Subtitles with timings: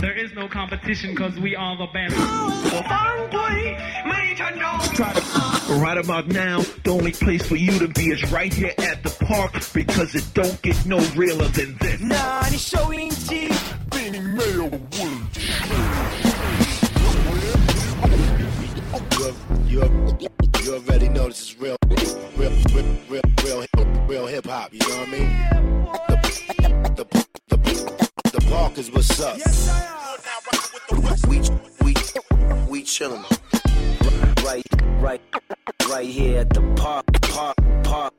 [0.00, 2.14] There is no competition because we are the best.
[5.70, 9.10] Right about now, the only place for you to be is right here at the
[9.24, 12.00] park because it don't get no realer than this.
[12.00, 13.48] 난이 쇼인지
[13.90, 14.70] 빈이 매우
[20.64, 22.54] You already know this is real, real, real,
[23.10, 23.66] real, real,
[24.06, 24.72] real hip hop.
[24.72, 26.23] You know what I mean?
[28.74, 29.38] Rockers, what's up?
[29.38, 31.38] Yes, I We,
[31.84, 31.94] we,
[32.68, 33.22] we chillin'.
[34.44, 34.64] Right,
[35.00, 35.20] right,
[35.88, 38.14] right here at the park, park, park,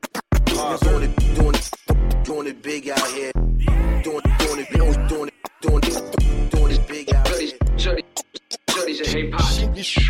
[0.46, 0.80] park.
[0.80, 3.34] Doing it, doing it, doing it big out here.
[3.34, 7.52] Doing, doing it, doing it, doing it, doing it, doing it big out here.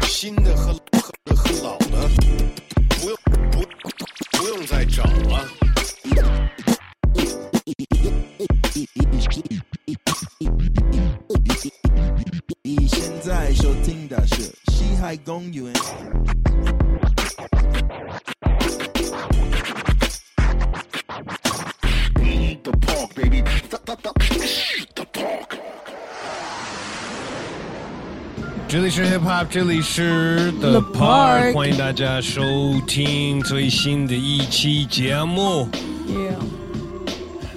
[0.07, 0.79] Şimdi hılı
[1.27, 2.09] hılı hılı aldı.
[3.03, 3.15] Bu,
[3.53, 3.63] bu,
[4.39, 5.64] bu yıl zaten çaldı.
[13.55, 15.71] 收听的是西海公园。
[22.63, 23.41] The park, baby.
[23.69, 24.13] The, the, the,
[24.95, 25.57] the park.
[28.67, 32.41] 这里是 Hip Hop，这里是 The Park，Park 欢迎大家收
[32.85, 35.69] 听最新的一期节目。
[36.07, 36.35] Yeah，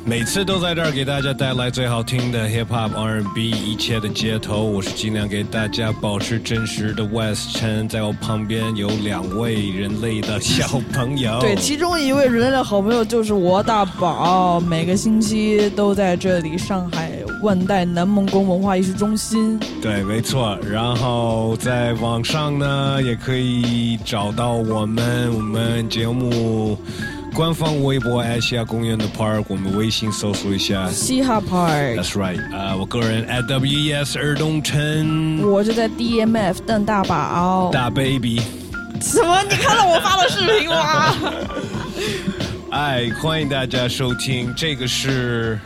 [0.09, 4.63] 每次都在这儿给大家带来最好听的 Hip Hop、R&B，一切的街头。
[4.63, 11.39] 我是尽量给大家保持真实的 West 陈，在我旁边有两位人类的小朋友。
[11.45, 17.13] 对，其中一位人类的好朋友就是我大宝，每个星期都在这里上海
[17.43, 19.61] 万代南梦宫文化艺术中心。
[19.83, 20.59] 对，没错。
[20.67, 26.79] 然后在网上呢，也可以找到我们我们节目
[27.35, 30.89] 官方微博爱西亚公园的 Park，我们微信搜索一下。
[30.91, 37.71] 嘻哈 Park，That's right，啊、我个人 at WES 尔东城我就在 DMF 邓大宝。
[37.73, 38.41] 大 baby，
[39.01, 39.43] 什么？
[39.45, 41.15] 你看到我发的视频吗？
[42.71, 45.59] 哎，欢迎大家收听，这个是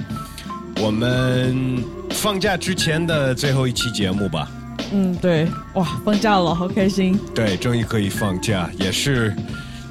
[0.77, 4.47] 我们放假之前的最后一期节目吧？
[4.93, 7.19] 嗯，对，哇，放假了，好开心。
[7.34, 9.34] 对，终于可以放假，也是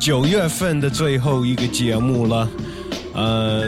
[0.01, 2.50] 九月份的最后一个节目了，
[3.13, 3.66] 呃，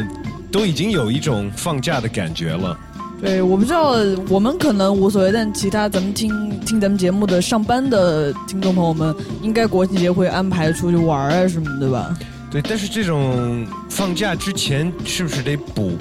[0.51, 2.75] 都已经有一种放假的感觉了。
[3.21, 3.93] 对，我不知道，
[4.27, 12.11] 我们可能无所谓，但其他咱们听听咱们节目的上班的听众朋友们，应该国庆节会安排出去玩啊什么的吧？
[12.49, 15.91] 对，但是这种放假之前是不是得补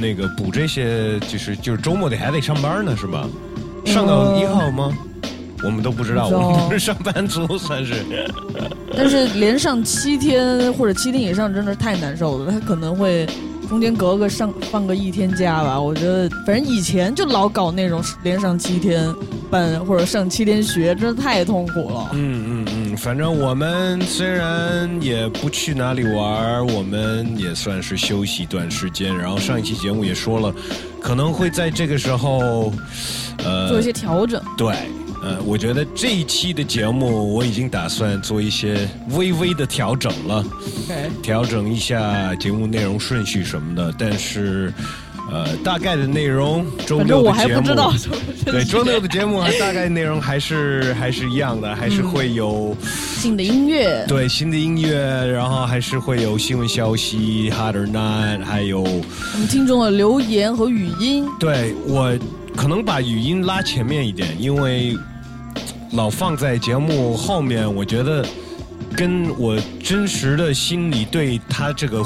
[0.00, 1.16] 那个补这些？
[1.20, 3.24] 就是就是周末得还得上班呢，是吧？
[3.86, 4.92] 上到一号吗？
[5.64, 7.94] 我们都不知道，我们不是上班族，算是。
[8.96, 12.52] 但是连上七天或者七天以上，真的是太难受了。
[12.52, 13.26] 他可能会
[13.68, 15.80] 中间隔个上放个一天假吧。
[15.80, 19.12] 我觉得，反正以前就老搞那种连上七天
[19.50, 22.10] 班或者上七天学，真的太痛苦了。
[22.12, 29.16] 嗯嗯嗯，反正我们虽然也不去哪里玩，我们也算是休息一段时间。
[29.16, 30.54] 然后上一期节目也说了，
[31.00, 32.72] 可能会在这个时候，
[33.44, 34.40] 呃，做一些调整。
[34.56, 34.72] 对，
[35.24, 40.44] 呃，我觉得这一期的节目我已经打算做一些微微的调整了
[41.22, 44.72] 调整一下节目内容顺序什么的，但是。
[45.32, 47.62] 呃，大概的内容，周六的节目。
[48.44, 52.76] 对，周六的节目大概内容还是还是一样的，还是会有、
[53.16, 54.94] 新的音乐，对新的音乐，
[55.32, 61.26] 然后还是会有新闻消息，hot or not，还有我们听众的留言和语音。
[61.40, 62.14] 对我
[62.54, 64.94] 可能把语音拉前面一点，因为
[65.94, 68.24] 老放在节目后面，我觉得
[68.96, 72.04] 跟我真实的心里对他这个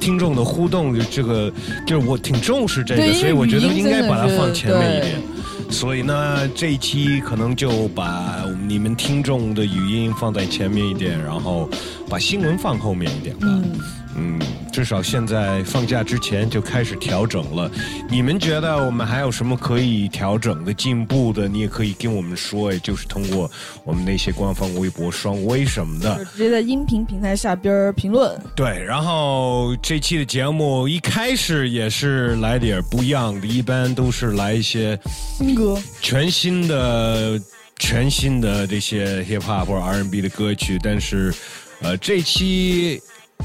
[0.00, 1.52] 听众的互动，这个
[1.84, 5.20] 就是我挺重视这个，所以我觉得应该把它放前面一点。
[5.68, 11.68] 所以呢，这一期可能就把你们听众的语音放在前面一点，然后
[12.08, 13.48] 把新闻放后面一点吧。
[13.48, 13.72] 嗯，
[14.16, 14.40] 嗯，
[14.72, 17.70] 至少现在放假之前就开始调整了。
[18.08, 21.48] 你们觉得我们还有什么可以调整的、进步的？
[21.48, 23.50] 你也可以跟我们说，也，就是通过
[23.84, 26.24] 我们那些官方微博、双微什么的。
[26.36, 28.40] 直接在音频平台下边儿评论。
[28.54, 34.98] 对，然后这期的节目一开始也是来点不一样的，一般都是来一些
[35.38, 37.40] 新歌，全新的、
[37.78, 41.34] 全新的这些 hip hop 或者 R&B 的歌曲，但是，
[41.80, 43.00] 呃，这期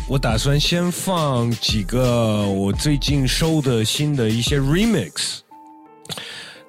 [0.08, 5.40] 我打算先放几个我最近收的新的一些 remix。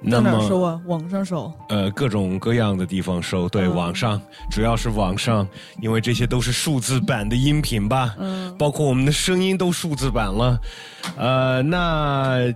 [0.03, 0.81] 那收啊？
[0.87, 1.53] 网上收。
[1.69, 4.19] 呃，各种各样的地方收，对，嗯网上
[4.51, 5.47] 主要是网上，
[5.83, 10.59] 因为这些都是数字版的音频吧，嗯，包括我们的声音都数字版了。
[11.19, 12.51] 呃，那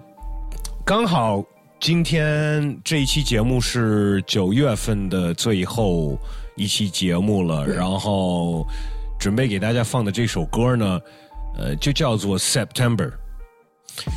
[0.86, 1.44] 刚好
[1.78, 6.18] 今天这一期节目是九月份的最后
[6.56, 8.66] 一期节目了，然后
[9.24, 11.00] 准备给大家放的这首歌呢，
[11.56, 13.10] 呃，就叫做 September，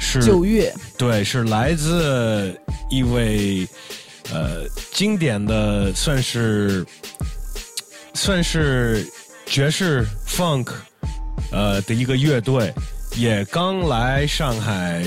[0.01, 2.53] 是九月，对，是来自
[2.89, 3.65] 一位
[4.33, 6.85] 呃经典的，算是
[8.13, 9.07] 算是
[9.45, 10.73] 爵士 funk
[11.53, 12.73] 呃的一个乐队，
[13.17, 15.03] 也刚来上海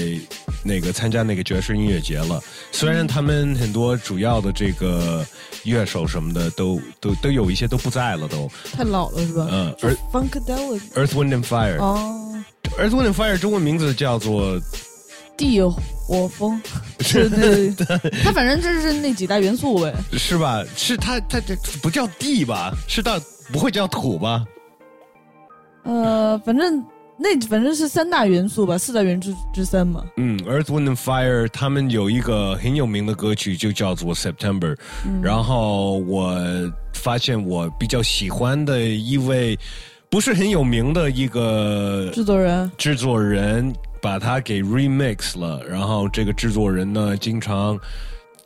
[0.65, 2.43] 那个参加那个爵士音乐节了。
[2.73, 5.25] 虽然他们很多主要的这个
[5.65, 9.47] 乐手什么的都都都有一些都不在了，都太老了是吧？
[9.51, 10.81] 嗯就而 Funkadelic。
[10.95, 12.45] Earth Wind and Fire，、哦
[12.79, 14.61] ，Earth Wind and Fire 中文名字叫做
[15.37, 16.61] 地火风，
[17.01, 17.73] 是 对，
[18.25, 19.95] 它反正就是那几大元素呗。
[20.13, 20.65] 是吧？
[20.77, 22.75] 是它它这不叫地吧？
[22.89, 23.19] 是到
[23.53, 24.45] 不会叫土吧？
[25.85, 26.85] 呃，反正
[27.23, 30.03] 那反正是三大元素吧，四大元素之三嘛。
[30.17, 34.75] 嗯，Earth Wind and Fire 他们有一个很有名的歌曲就叫做 September，、
[35.23, 36.35] 然后我
[36.95, 39.59] 发现我比较喜欢的一位
[40.09, 43.71] 不是很有名的一个制作人，制作人
[44.01, 47.79] 把它给 remix 了，然后这个制作人呢，经常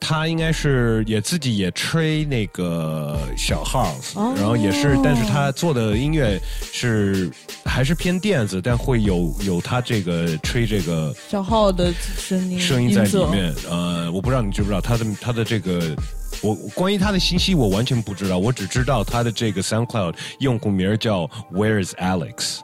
[0.06, 6.38] 他应该是也自己也吹那个小 house，、哦然后也是，但是他做的音乐
[6.70, 7.30] 是
[7.64, 13.54] 还是偏电子，但会有有他这个吹这个小号的声音，声音在里面。
[13.70, 15.96] 呃，我不知道你知不知道他的他的这个。
[16.42, 22.58] 我关于他的信息我完全不知道，我只知道他的这个 SoundCloud 用户名叫 Where is Alex？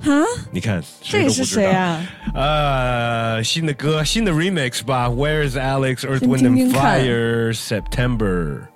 [0.00, 2.06] 哈，你看，这个是谁都不知道谁啊？
[2.34, 5.08] 呃，新的歌，新的 remix 吧。
[5.08, 6.04] Where is Alex?
[6.04, 8.68] Earth, 先 Wind 听 and 听看 Fire, September.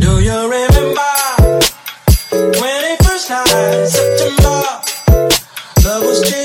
[0.00, 1.02] Do you remember
[2.58, 3.88] when it first started?
[3.88, 4.62] September,
[5.84, 6.43] love was changing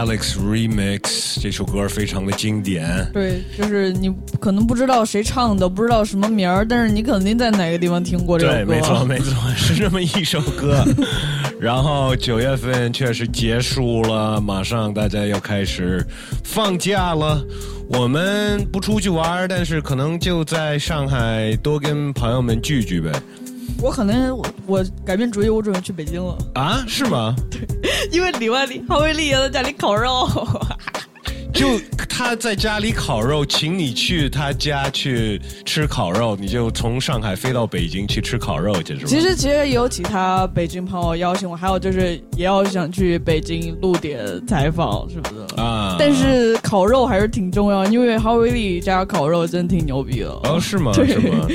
[0.00, 3.06] Alex Remix 这首歌非常的经典。
[3.12, 10.82] 对，就是你可能不知道谁唱的，不知道什么名儿，但是你肯定在哪个地方听过这首对，没错，没错，是这么一首歌。
[11.60, 16.02] 然后九月份确实结束了，马上大家要开始
[16.42, 17.44] 放假了。
[17.90, 23.12] 我们不出去玩，但是可能就在上海多跟朋友们聚聚呗。
[23.82, 27.34] 我可能我我改变主意，我准备去北京了，啊，是吗？
[28.10, 30.28] 因为李万里、郝伟丽也在家里烤肉。
[31.52, 39.06] 就他他在家里烤肉，请你去他家去吃烤肉，你就从上海飞到北京去吃烤肉去是吧？
[39.06, 45.62] 其实其实也有其他北京朋友邀请我，还有就是也要想去北京录点采访什么的。
[45.62, 50.30] 啊，但是烤肉还是挺重要，因为哈维利家烤肉真挺牛逼的。
[50.44, 50.92] 哦是吗？
[50.94, 51.48] 对是吗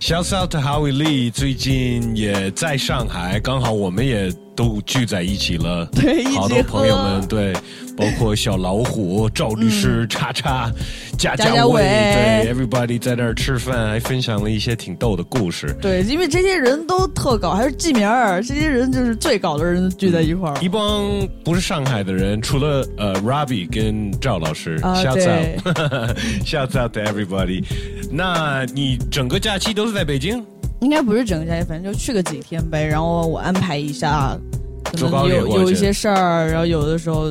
[0.00, 5.86] ？Shouts out to Howie Lee，最近也在上海，刚好我们也都聚在一起了。
[5.96, 7.54] 对好多朋友们，对，
[7.96, 10.70] 包括小老虎、赵律师、叉叉、
[11.16, 15.74] 贾贾家伟，对，everybody 在那儿吃饭，还分享了一些挺逗的故事。
[15.80, 20.60] 对，因为这些人都特搞，还是记名儿，这些人就是最搞的人聚在一块儿。
[20.60, 25.30] 一帮不是上海的人，除了呃 Robbie 跟赵老师、啊 s h o u t
[25.70, 27.64] out，shouts out to everybody。
[28.10, 30.44] 那你整个假期都是在北京？
[30.80, 32.84] 应该不是整个假期，反正就去个几天呗。
[32.84, 34.36] 然后我安排一下，
[34.84, 37.30] 可能有有一些事儿，然后有的时候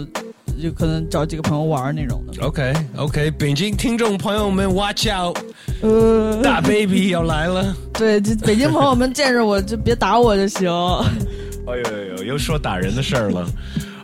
[0.62, 2.44] 就可能找几个朋友玩儿那种的。
[2.46, 5.38] OK OK，北京听众朋友们，watch out，
[5.82, 7.76] 呃，大 baby 要来了。
[7.94, 10.70] 对，这北京朋友们见着我就别打我就行。
[11.68, 13.48] 哎呦呦呦，又说打人的事儿了。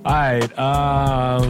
[0.03, 1.41] 哎，啊、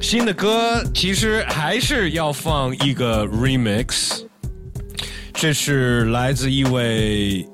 [0.00, 4.22] 新的歌其实还是要放一个 remix，
[5.34, 7.46] 这是来自一位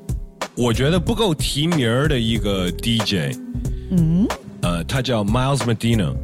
[0.54, 3.36] 我觉得不够提名儿的一个 DJ，
[3.90, 4.26] 嗯，
[4.60, 6.14] 呃，他叫 Miles Medina，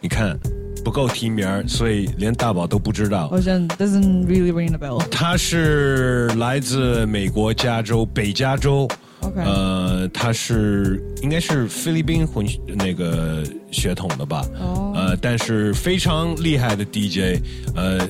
[0.00, 0.38] 你看
[0.84, 3.28] 不够提名儿，所以连大宝都不知道。
[3.28, 4.98] 好像 doesn't really ring a bell。
[5.10, 8.86] 他是来自美国加州北加州。
[9.20, 14.46] OK，呃，他是应该是菲律宾混血那个血统的吧？
[14.60, 17.42] 哦呃，但是非常厉害的 DJ，
[17.74, 18.08] 呃，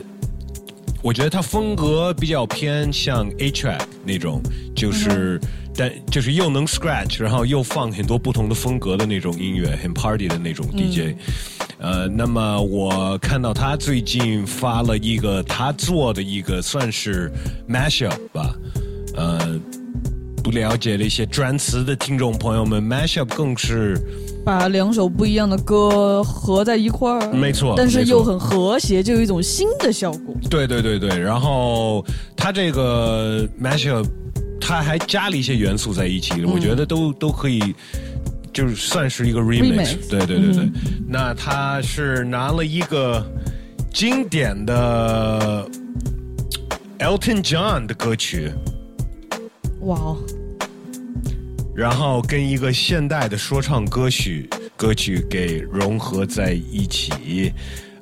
[1.03, 4.43] 我觉得他风格比较偏向 A track 那种，
[4.75, 5.41] 就是、
[5.75, 11.17] 但就是又能 scratch，然后又放很多不同的风格的那种音乐，很 party 的那种 DJ。
[11.79, 17.31] 呃，那么我看到他最近发了一个他做的一个算是
[17.69, 18.55] mashup 吧，
[19.15, 19.61] 呃。
[20.41, 24.01] 不了解的一些专词的听众朋友们，mashup 更是
[24.49, 30.35] 把两首不一样的歌合在一块儿，没错但是又很和谐，就有一种新的效果。
[30.49, 31.19] 对对对对。
[31.19, 32.03] 然后
[32.35, 34.07] 他这个 mashup，
[34.59, 37.75] 他还加了一些元素在一起，我觉得都都可以。
[38.51, 40.69] 就是算是一个 remix，, Remix 对对对对。
[41.07, 43.25] 那他是拿了一个
[43.93, 45.65] 经典的
[46.99, 48.51] Elton John 的歌曲，
[49.83, 50.17] 哇哦，
[51.79, 57.53] 然后跟一个现代的说唱歌曲歌曲给融合在一起。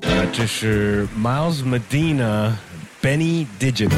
[0.00, 2.54] 呃，这是 Miles Medina
[3.02, 3.90] Benny Digital。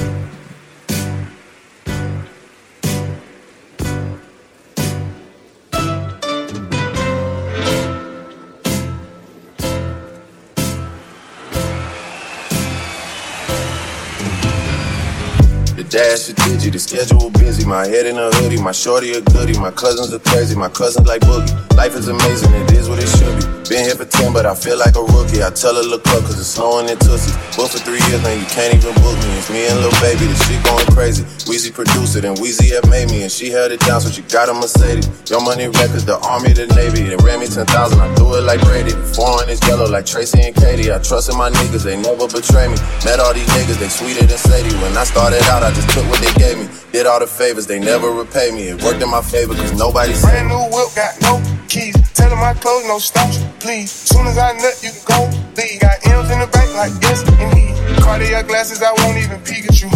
[16.68, 17.66] Digi, the schedule busy.
[17.66, 19.58] My head in a hoodie, my shorty a goodie.
[19.58, 21.52] My cousins are crazy, my cousins like boogie.
[21.76, 23.58] Life is amazing, it is what it should be.
[23.68, 25.44] Been here for 10, but I feel like a rookie.
[25.44, 27.36] I tell her look up, cause it's snowing in Tootsie.
[27.56, 29.30] Booked for three years, now you can't even book me.
[29.36, 31.24] It's me and Lil Baby, the shit going crazy.
[31.44, 34.22] Weezy produced it, and Weezy had made me, and she held it down, so she
[34.32, 35.06] got a Mercedes.
[35.28, 37.12] Your money records, the army, the navy.
[37.12, 38.96] They ran me 10,000, I do it like Brady.
[38.96, 40.90] The foreign is yellow like Tracy and Katie.
[40.90, 42.80] I trust in my niggas, they never betray me.
[43.04, 44.74] Met all these niggas, they sweeter than Sadie.
[44.80, 46.57] When I started out, I just took what they gave me.
[46.92, 48.68] Did all the favors, they never repay me.
[48.68, 51.38] It worked in my favor, cause nobody said Brand new whip, got no
[51.68, 51.94] keys.
[52.12, 53.90] Tell my clothes, no stops, please.
[53.90, 55.18] Soon as I nut, you can go
[55.54, 55.80] leave.
[55.80, 57.76] Got M's in the bank, like yes, indeed.
[58.02, 59.90] Cartier glasses, I won't even peek at you.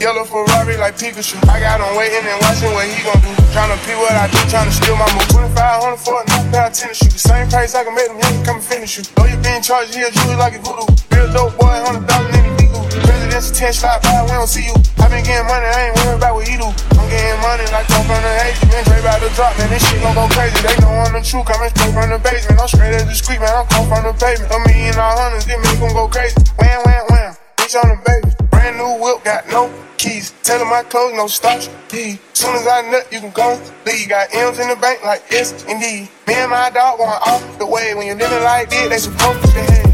[0.00, 1.40] Yellow Ferrari like Pikachu.
[1.48, 3.32] I got him waiting and watching what he gon' do.
[3.56, 5.28] Tryna pee what I do, tryna steal my move.
[5.32, 7.16] 2500 for a new pair of tennis shoes.
[7.16, 9.04] Same price I can make them young come and finish you.
[9.16, 10.84] Know you being charged here, jewelry like a voodoo.
[11.16, 12.65] Real dope boy, 100,000 in the
[13.36, 13.52] legal.
[13.52, 14.76] President's 10 slide by, we don't see you.
[14.96, 16.68] I been getting money, I ain't worried about what he do.
[16.96, 18.64] I'm getting money like I'm from the Hazy.
[18.72, 20.56] Been Dre about to drop, man, this shit gon' go crazy.
[20.64, 22.60] They know I'm the truth, coming straight from the basement.
[22.60, 24.48] I'm straight as the street, man, I'm come from the pavement.
[24.48, 26.36] A million all hundreds, it make them go crazy.
[26.56, 28.28] Wham, wham, wham, bitch on the baby.
[28.48, 29.68] Brand new whip, got no
[30.00, 30.32] keys.
[30.40, 32.16] Tell them my clothes, no stops, please.
[32.32, 34.08] Soon as I nut, you can go leave.
[34.08, 36.08] Got M's in the bank, like S and indeed.
[36.24, 37.92] Me and my dog going off the way.
[37.94, 39.85] When you're living like this, they supposed to behave.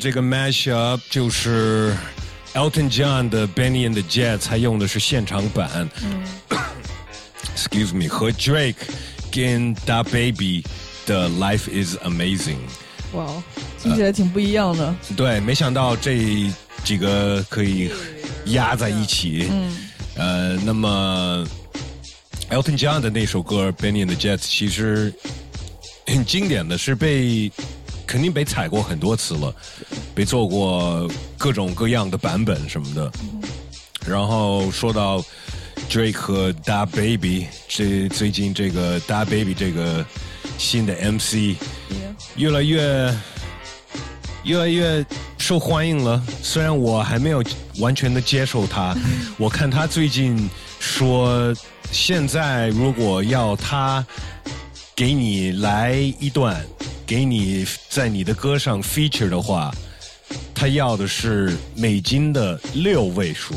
[0.00, 1.94] 这个 mashup 就是
[2.54, 5.86] Elton John 的 Benny and the Jets，他用的是现场版。
[7.54, 8.76] Excuse me，和 Drake
[9.30, 10.64] 跟 Da Baby
[11.04, 12.56] 的 Life is Amazing。
[13.12, 13.30] 哇，
[13.82, 14.96] 听起来挺不一样的。
[15.14, 16.50] 对，没想到这
[16.82, 17.92] 几个可以
[18.46, 19.48] 压在一起。
[19.50, 19.76] 嗯，
[20.16, 21.46] 呃，那么
[22.48, 25.12] Elton John 的那首歌《Benny and the Jets》其实
[26.06, 27.52] 很经典的是被
[28.10, 29.54] 肯定被踩过很多次了，
[30.12, 33.08] 被做过各种各样的版本什么的。
[34.04, 35.24] 然后说到
[35.88, 40.04] Drake 和 Da Baby，这最近这个 Da Baby 这个
[40.58, 41.56] 新的 MC
[42.34, 43.14] 越来越
[44.42, 45.06] 越来越
[45.38, 46.20] 受欢迎了。
[46.42, 47.40] 虽然我还没有
[47.78, 48.92] 完全的接受他，
[49.38, 50.50] 我看他最近
[50.80, 51.54] 说，
[51.92, 54.04] 现在如果要他
[54.96, 56.60] 给你来一段，
[57.10, 59.74] 给你在你的歌上 feature 的话，
[60.54, 63.52] 他要的是美金的六位数。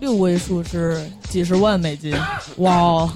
[0.00, 2.16] 六位数是几十万美金，
[2.56, 3.12] 哇！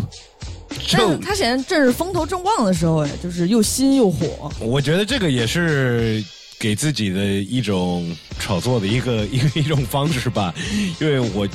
[0.93, 4.53] 但是他现在正是风头正旺的时候，哎，就是又新又火。
[4.61, 6.23] 我觉得这个也是
[6.63, 10.55] 给自己的一种炒作的一个一个 一种方式吧，
[11.01, 11.47] 因为我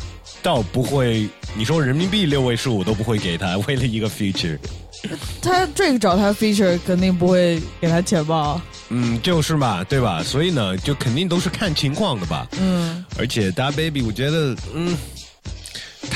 [0.43, 4.57] 倒不会，你说人民币六位数我都不会给他，为了一个 feature。
[5.41, 8.61] 他这个找他 feature 肯定不会给他钱吧？
[8.89, 10.21] 嗯，就是嘛，对吧？
[10.21, 12.45] 所以呢，就肯定都是看情况的吧。
[12.59, 14.93] 嗯，而且大 baby，我觉得，嗯，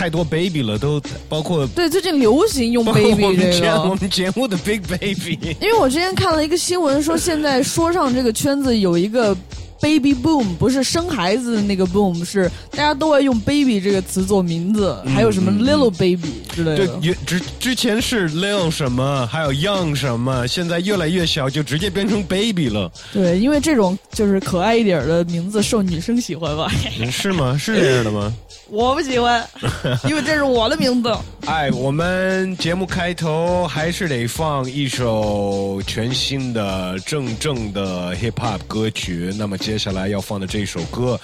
[0.01, 3.93] 太多 baby 了，都包括对，最近流行用 baby 我们这节我。
[3.93, 5.37] 们节目的 big baby。
[5.61, 9.37] 因为我之前看了一个新闻，说现在说唱这个圈子有一个
[9.79, 26.71] baby boom，不是生孩子的那个 boom，是大家都爱用 baby 这个词做名字，还有什么 little baby 之类对的。，也之之前是 little 什么，还有 young 什么，现在越来越小，就直接变成 baby 了，对，因为这种就是可爱一点的名字受女生喜欢吧？
[27.11, 27.55] 是吗？
[27.55, 28.33] 是这样的吗？
[28.71, 29.45] 我不喜欢，
[30.07, 31.13] 因为这是我的名字。
[31.45, 39.33] 哎，我们节目开头还是得放一首全新的正正的 hip hop 歌曲。
[39.37, 41.19] 那么接下来要放的这首歌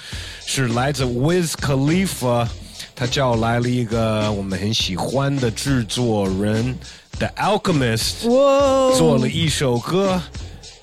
[0.46, 2.46] 是来自 Wiz Khalifa，
[2.94, 6.78] 他叫来了一个我们很喜欢的制作人
[7.18, 10.22] The Alchemist，哇做了一首歌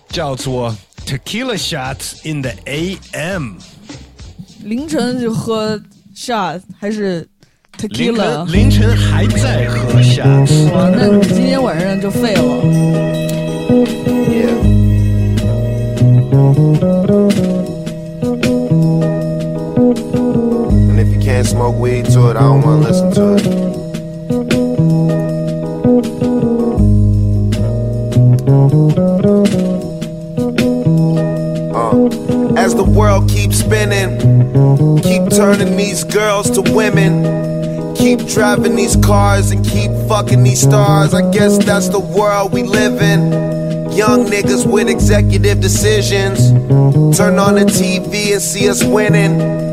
[0.08, 0.74] 叫做
[1.04, 3.56] Tequila Shots in the AM。
[4.62, 5.78] 凌晨就喝
[6.15, 7.27] shot 还是
[7.89, 8.45] 凌 tequila？
[8.45, 10.71] 晨凌晨还在喝 shots。
[10.71, 12.41] 哇，那你今天晚上就废了。
[20.89, 23.47] And if you can't smoke weed to it, I don't wanna listen to it.
[31.71, 31.93] Uh,
[32.57, 34.17] as the world keeps spinning,
[34.54, 37.94] keep turning these girls to women.
[37.96, 41.12] Keep driving these cars and keep fucking these stars.
[41.12, 43.32] I guess that's the world we live in.
[43.92, 46.52] Young niggas with executive decisions.
[47.16, 49.63] Turn on the TV and see us winning.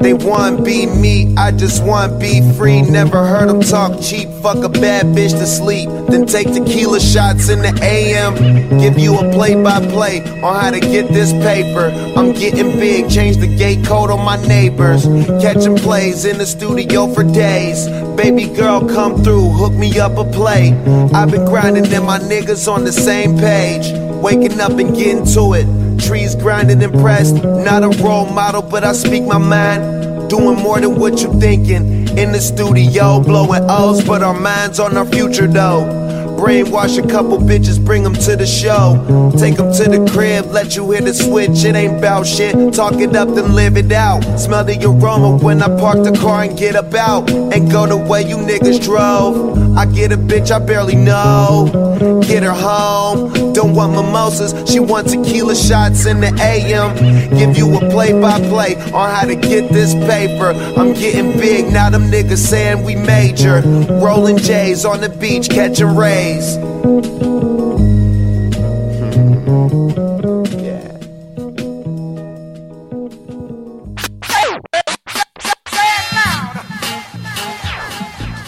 [0.00, 2.80] They want be me, I just want be free.
[2.80, 4.30] Never heard them talk cheap.
[4.42, 5.90] Fuck a bad bitch to sleep.
[6.08, 8.78] Then take tequila shots in the AM.
[8.78, 11.92] Give you a play by play on how to get this paper.
[12.18, 15.04] I'm getting big, change the gate code on my neighbors.
[15.42, 17.86] Catching plays in the studio for days.
[18.16, 20.72] Baby girl, come through, hook me up a play.
[21.12, 23.92] I've been grinding and my niggas on the same page.
[24.22, 25.79] Waking up and getting to it.
[26.00, 27.36] Trees grinding and pressed.
[27.44, 30.28] Not a role model, but I speak my mind.
[30.30, 32.08] Doing more than what you're thinking.
[32.16, 36.00] In the studio, blowing O's, but our minds on our future though.
[36.40, 38.96] Brainwash a couple bitches, bring them to the show.
[39.36, 41.64] Take them to the crib, let you hit the switch.
[41.64, 42.72] It ain't bout shit.
[42.72, 44.22] Talk it up, then live it out.
[44.38, 47.30] Smell the aroma when I park the car and get about.
[47.30, 49.76] And go the way you niggas drove.
[49.76, 53.53] I get a bitch I barely know Get her home.
[53.53, 56.95] Don't want mimosas, she want tequila shots in the AM.
[57.37, 60.53] Give you a play by play on how to get this paper.
[60.77, 63.61] I'm getting big, now them niggas saying we major.
[64.01, 66.57] Rolling J's on the beach, catching rays.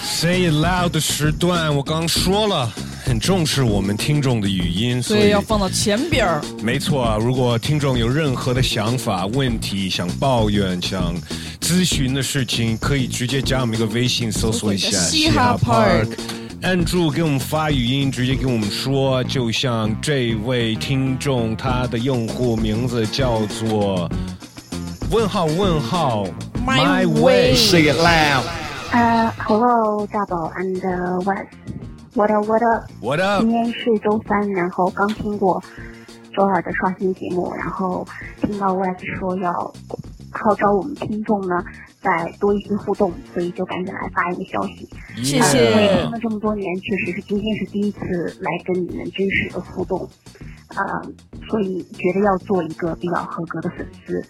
[0.04, 2.72] Say it loud 的时段，我刚刚说了，
[3.05, 6.41] 很重视我们听众的语音，所以要放到前边儿。
[6.62, 11.15] 没错啊，如果听众有任何的想法、问题、想抱怨、想
[11.61, 16.09] 咨询的事情，可以直接加我们一个微信，搜索一下嘻哈 Park
[16.62, 24.09] 按住给我们发语音，直接给我们说，就像这位听众，他的用户名字叫做
[25.11, 26.25] 问号问号
[26.65, 28.45] My way Say it loud.
[28.93, 30.81] 呃，Hello，大宝 and
[32.14, 32.31] West，What
[32.62, 33.40] up What up？
[33.40, 35.62] 今天是周三，然后刚听过
[36.35, 38.07] 周二的刷新节目，然后
[38.42, 39.53] 听到 West 说要
[40.31, 41.64] 号召我们听众呢
[42.03, 44.87] 再多一些互动，所以就赶紧来发一个消息。
[45.22, 50.07] 谢谢听了这么多年，确实是今天是第一次来跟你们真实的互动，
[50.68, 51.03] 呃，
[51.48, 54.22] 所以觉得要做一个比较合格的粉丝。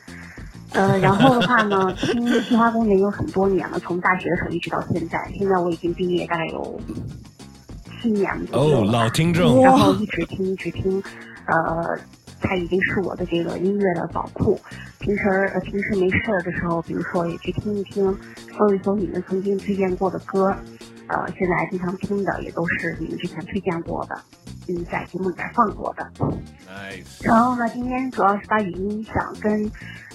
[0.74, 6.80] 呃，然后的话呢， 听《青花公园》有很多年了，从大学的时候一直到现在，现在我已经毕业大概有
[8.02, 11.00] 七年左右哦，老听众，然后一直听一直听，
[11.46, 11.96] 呃，
[12.40, 14.60] 它已经是我的这个音乐的宝库。
[14.98, 18.04] 平时呃平时没事儿的时候，比如说也去听一听，
[18.58, 20.54] 搜一搜你们曾经推荐过的歌，
[21.06, 24.16] 呃，现在经常听的也都是你们之前推荐过的，
[24.68, 26.08] 嗯，在节目里边放过的。
[26.18, 29.64] Nice 然后呢，今天主要是发语音想跟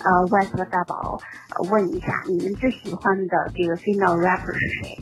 [0.04, 1.19] 呃 West 和大宝、
[1.56, 4.97] 呃、问一下，你们最喜欢的这个 female rapper 是谁？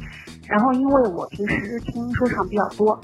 [0.48, 3.00] 然后因为我平时听说唱比较多，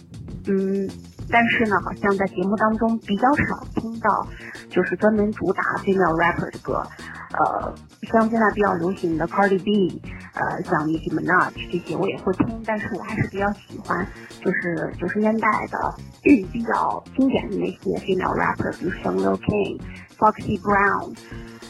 [0.47, 0.89] 嗯，
[1.29, 4.27] 但是呢，好像在节目当中比较少听到，
[4.69, 6.85] 就是专门主打 female rapper 的歌，
[7.33, 7.73] 呃，
[8.03, 10.01] 像现在比较流行的 Cardi B，
[10.33, 14.05] 呃，像 Nicki Minaj 这些我也会听，但是我还是比较喜欢
[14.43, 19.79] 就是九十年代的 比较经典的那些 female rapper，比如像 Lil King、
[20.17, 21.15] Foxy Brown，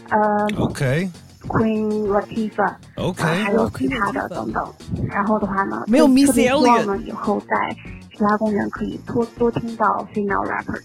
[0.10, 1.10] 呃 OK
[1.47, 2.75] Queen Latifah。
[2.95, 4.73] OK，啊还有其他的等等。
[5.08, 7.75] 然后的话呢，没有 Miss 特别希 Elliott 望呢以后在
[8.12, 10.82] 其他公园可以多多听到 female rapper。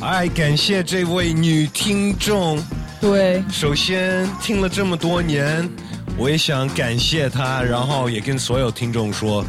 [0.00, 2.58] 哎，感谢这位女听众。
[3.00, 5.68] 对，首先听了这么多年，
[6.16, 9.44] 我也想感谢她，然后也跟所有听众说，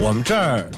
[0.00, 0.68] 我们这儿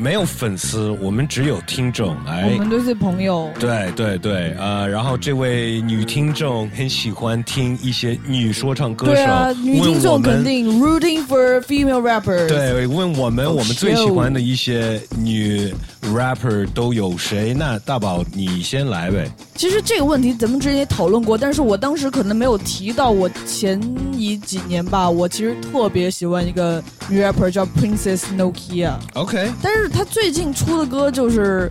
[0.00, 2.16] 没有粉丝，我们只有听众。
[2.26, 3.50] 哎我，们都是朋友。
[3.60, 12.48] 对对对，呃，然后这位女听众很喜欢听一些女说唱歌手，对啊，女听众肯定 rooting for female rappers。
[12.48, 15.72] 对，问我们 Oh, 我们最喜欢的一些女
[16.14, 17.54] rapper 都有谁？
[17.54, 19.30] 那大宝你先来呗。
[19.54, 23.10] 其实这个问题咱们之前也讨论过，但是我当时可能没有提到。
[23.10, 23.80] 我前
[24.12, 31.70] 一几年吧，我其实特别喜欢一个女 rapper 叫 Princess Nokia，OK，但是她最近出的歌就是。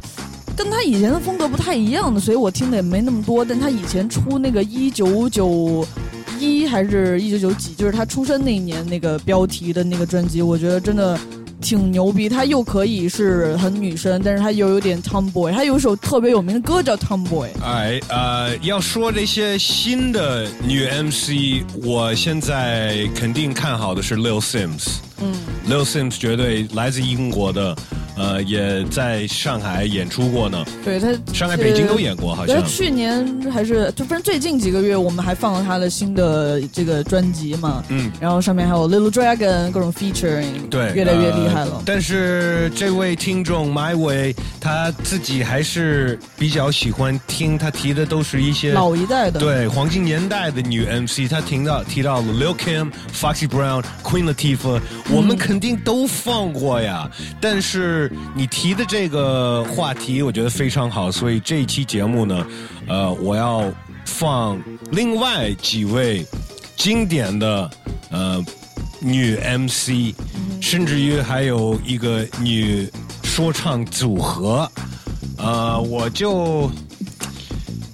[0.57, 3.45] 跟他以前的风格不太一样的，所以我听的也没那么多。
[3.45, 5.87] 但他以前出那个一九九
[6.37, 11.17] 一还是一九九几，就是他出生那一年那个标题的那个专辑，我觉得真的
[11.61, 12.27] 挺牛逼。
[12.29, 15.51] 她又可以是很女生，但是她又有点 tomboy。
[15.51, 17.49] 她有一首特别有名的歌叫 Tomboy。
[17.63, 24.97] 哎，呃，要说这些新的女 MC，我现在肯定看好的是 Lil Sims。
[25.21, 25.33] 嗯
[25.69, 27.75] Lil Sims 绝对来自英国的，
[28.17, 30.65] 呃，也在上海演出过呢。
[30.83, 32.59] 对他，上海、北京都演过，好像。
[32.59, 37.83] 他去年还是就反正最近几个月，我们还放了他的新的这个专辑嘛。
[37.89, 41.75] 嗯，然后上面还有 Little Dragon 各种 featuring，对，越来越厉害了。
[41.75, 54.79] 呃但是这位听众 My Way 他自己还是比较喜欢听，他提的都是一些老一代的，对黄金年代的女 MC，他听到提到了 Lil Kim、Foxy Brown、Queen Latifah，、
[55.11, 57.09] 我们肯定都放过呀。
[57.41, 62.47] 但是你提的这个话题，我觉得非常好，所以这一期节目呢，
[62.87, 63.63] 呃，我要
[64.05, 66.25] 放另外几位
[66.75, 67.69] 经典的
[68.09, 68.43] 呃
[68.99, 70.15] 女 MC，
[70.61, 72.89] 甚至于还有一个女
[73.23, 74.69] 说唱组合，
[75.37, 76.69] 呃，我就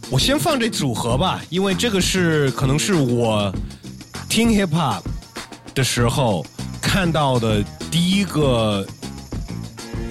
[0.09, 3.53] 我先放这组合吧，因为这个是可能是我
[4.29, 5.01] 听 hip hop
[5.73, 6.45] 的时候
[6.85, 8.85] 看到的第一个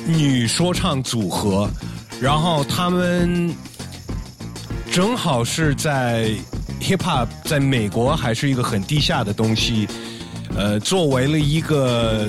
[0.06, 1.70] 女说唱组合，
[2.20, 3.54] 然后他们
[4.90, 6.30] 正好是在
[6.80, 9.88] hip hop 在美国还是一个很地下的东西，
[10.54, 12.28] 呃，作为了一个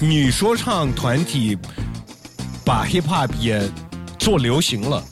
[0.00, 1.56] 女说唱团体，
[2.64, 3.62] 把 hip hop 也
[4.18, 5.02] 做流行了。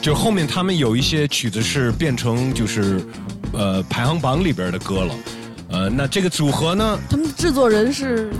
[0.00, 3.04] 就后面他们有一些曲子是变成就是
[3.52, 5.12] 呃排行榜里边的歌了，
[5.70, 6.98] 呃，那这个组合呢？
[7.10, 8.30] 他们制作人是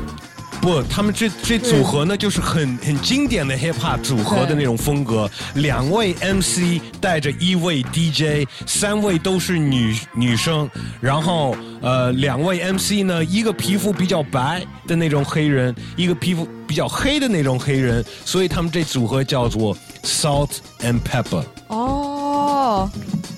[0.61, 5.31] 不，他们这这组合呢，就是很很经典的 hip hop 组合的那种风格。
[5.55, 10.69] 两位 MC 带着一位 DJ，三位都是女女生，
[11.01, 22.91] 然后呃，两位 MC 呢，一个皮肤比较白的那种黑人，一个皮肤比较黑的那种黑人，所以他们这组合叫做 Salt and Pepper，哦，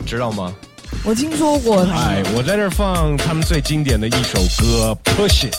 [0.07, 0.55] 知道吗？
[1.03, 1.93] 我听说过他。
[1.97, 5.55] 哎，我在这放他们最经典的一首歌《Push It》。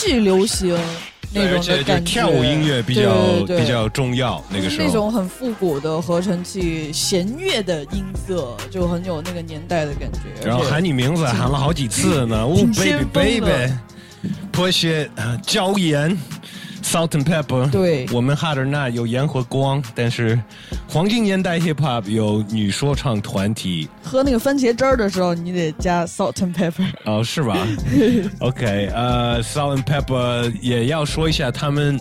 [0.00, 0.78] 合成器流行
[1.32, 3.12] 那种的感觉，跳舞音乐比较
[3.46, 4.76] 比较重要，那个时候。
[4.76, 10.20] 就是那种很复古的合成器弦乐的音色，就很有那个年代的感觉。
[10.44, 16.16] 然后喊你名字喊了好几次呢，哦 baby 先锋的 baby，push it，呃椒盐
[16.82, 17.70] ，salt and pepper。
[17.70, 20.36] 对，我们哈德纳有盐和光，但是
[20.88, 26.84] 黄金年代 hip hop 有女说唱团体，喝那个番茄汁儿的时候，你得加 salt and pepper。
[27.04, 27.56] 哦，是吧？
[28.40, 31.96] OK，呃，Salt and Pepper 也要说一下他们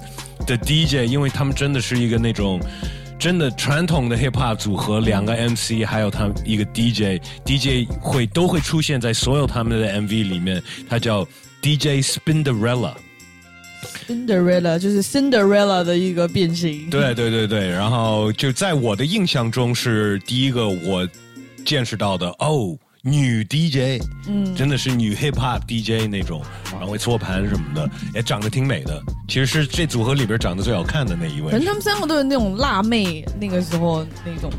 [0.48, 2.60] 的 DJ，因为他们真的是一个那种
[3.20, 11.24] 真的传统的 hip hop 组合，两个 MC 还有他们一个 DJ，DJ 会都会出现在所有他们的 MV 里面，他叫
[11.62, 12.94] DJ Spinderella。
[14.08, 16.90] Cinderella 就是 Cinderella 的一个变形。
[16.90, 21.08] 对对对对，然后就在我的印象中是第一个我
[21.70, 29.00] 见识到的哦，女 DJ，嗯真的是女 hip hop DJ 那种，然后会搓盘什么的，也长得挺美的。
[29.28, 31.58] 其实是这组合里边长得最好看的那一位可。
[31.58, 34.50] 能他们三个都是那种辣妹，那个时候那种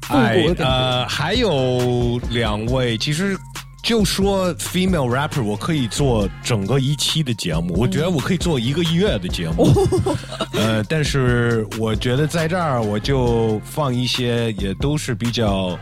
[0.00, 0.46] 复哎。
[0.56, 3.36] 呃，还有两位，其实
[3.82, 9.70] 就说 female rapper，我可以做整个一期的节目，我觉得我可以做一个月的节目。
[10.56, 15.78] 呃，但是我觉得在这儿我就放一些，也都是比较，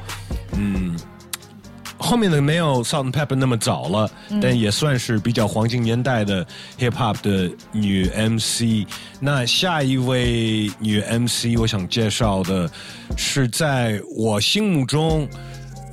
[0.56, 0.96] 嗯。
[1.98, 6.44] 后面的没有 Salt and Pepper 那么早了，嗯但也算是比较黄金年代的
[6.76, 8.84] hip hop 的女 MC。
[9.20, 12.68] 那下一位女 MC，我想介绍的
[13.16, 15.28] 是在我心目中，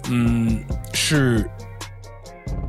[0.10, 0.64] 嗯，
[0.96, 1.48] 是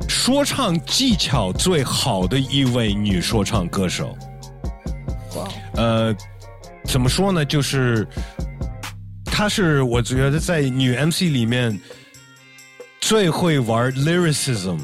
[0.07, 4.15] 说唱技巧最好的一位女说唱歌手。
[5.73, 6.15] 呃，
[6.85, 7.43] 怎么说呢？
[7.43, 8.07] 就是
[9.41, 11.75] 她是我觉得在女 MC 里面
[12.99, 14.77] 最会玩 lyricism，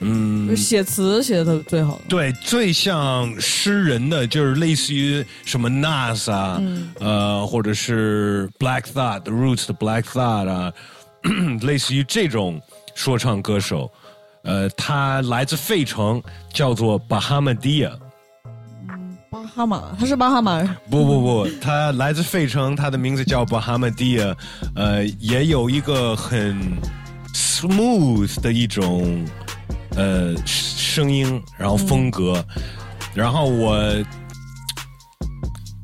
[0.00, 2.02] 嗯，写词写的最好的。
[2.06, 10.72] 对，最像诗人的就是类似于什么 Nas 啊，嗯呃，或者是 Black Thought The Roots 的 Black Thought 啊，
[11.64, 12.60] 类似于这种
[12.94, 13.90] 说唱歌手。
[14.42, 16.22] 呃，他来自费城，
[16.52, 17.90] 叫做巴哈马迪亚。
[19.30, 20.76] 巴哈马，他是巴哈马人。
[20.90, 24.34] 不不不，他来自费城，他的名字叫巴哈马迪亚，
[24.74, 26.56] 呃，也有一个很
[27.34, 29.22] smooth 的一种
[29.96, 32.42] 呃声音，然后风格，
[33.14, 33.78] 然后我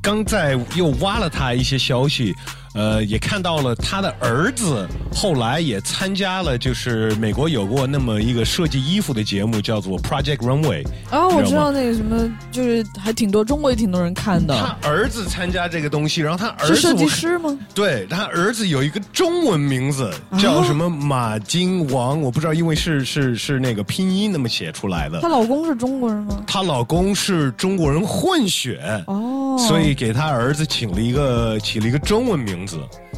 [0.01, 2.33] 刚在又挖了他一些消息。
[2.75, 10.85] 呃，也看到了他的儿子后来也参加了，就是美国有过那么一个设计衣服的节目，叫做 Project Runway。
[11.09, 14.53] 啊，我知道那个什么，就是还挺多中国也挺多人看的。
[14.53, 17.57] 他儿子参加这个东西，然后他儿子是设计师吗？
[17.73, 25.29] 对他儿子有一个中文名字叫什么马金王，我不知道，因为是是是那个拼音那么写出来的她。
[25.29, 26.43] 老公是中国人吗？
[26.45, 32.64] 她老公是中国人混血，哦，所以给她儿子起了一个起了一个中文名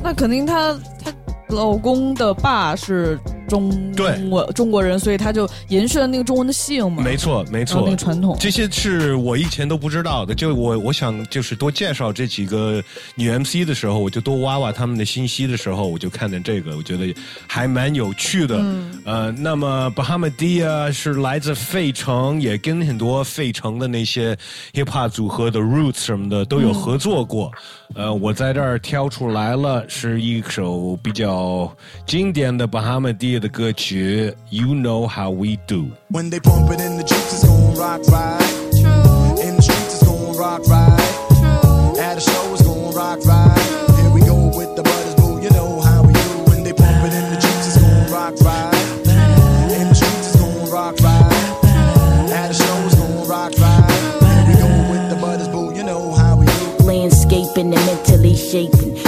[0.04, 1.14] 那肯定她她
[1.50, 7.02] 老公的爸是中对文中国人，所以他就延续了那个中文的姓嘛。
[7.04, 10.36] 没错，没错，个传统这些是我以前都不知道的。
[10.36, 12.84] 就我我想就是多介绍这几个
[13.16, 17.14] 女 MC 的时候，我就多挖挖他们的信息的时候，我就看见这个，我觉得
[17.48, 18.58] 还蛮有趣的。
[18.60, 24.36] 嗯呃，那么巴哈马迪亚是来自费城，也跟很多费城的那些
[24.74, 27.52] hip hop 组合的 Roots 什么的都有合作过。
[27.96, 31.72] 呃，我在这儿挑出来了，是一首比较
[32.06, 35.92] 经典的巴哈马迪 the good shit, you know how we do.
[36.10, 36.40] When they
[36.72, 38.02] it in the jeeps, it's gonna rock.
[38.72, 39.48] True.
[39.48, 40.64] In the streets, it's gonna rock.
[40.64, 42.02] True.
[42.02, 43.47] At a show, it's gonna rock.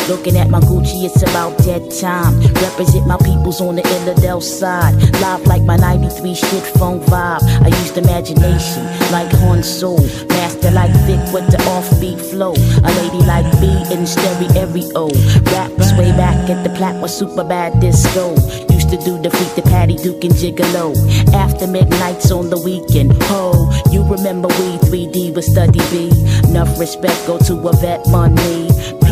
[0.10, 2.42] Looking at my Gucci, it's about that time.
[2.66, 4.96] Represent my peoples on the Illidale side.
[5.22, 7.44] Live like my 93 shit phone vibe.
[7.62, 10.02] I used imagination like Horn Soul.
[10.30, 12.54] Master like Vic with the offbeat flow.
[12.58, 15.14] A lady like B in stereo.
[15.54, 18.34] Raps way back at the plat was super bad disco.
[18.74, 20.98] Used to do the freak the Patty Duke and Gigolo.
[21.36, 23.14] After midnights on the weekend.
[23.30, 23.54] Ho,
[23.92, 26.10] you remember we 3D with Study B.
[26.50, 28.69] Enough respect go to a vet money.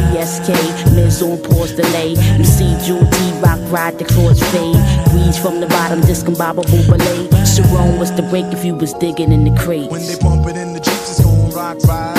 [0.07, 2.11] PSK, Miz on pause delay.
[2.37, 4.75] You see Jewel T rock ride the chords fade.
[5.11, 7.45] Breeze from the bottom, discombobable belay.
[7.45, 9.91] Sharon was the break if you was digging in the crates.
[9.91, 12.16] When they pump it in the streets, it's gon' rock right.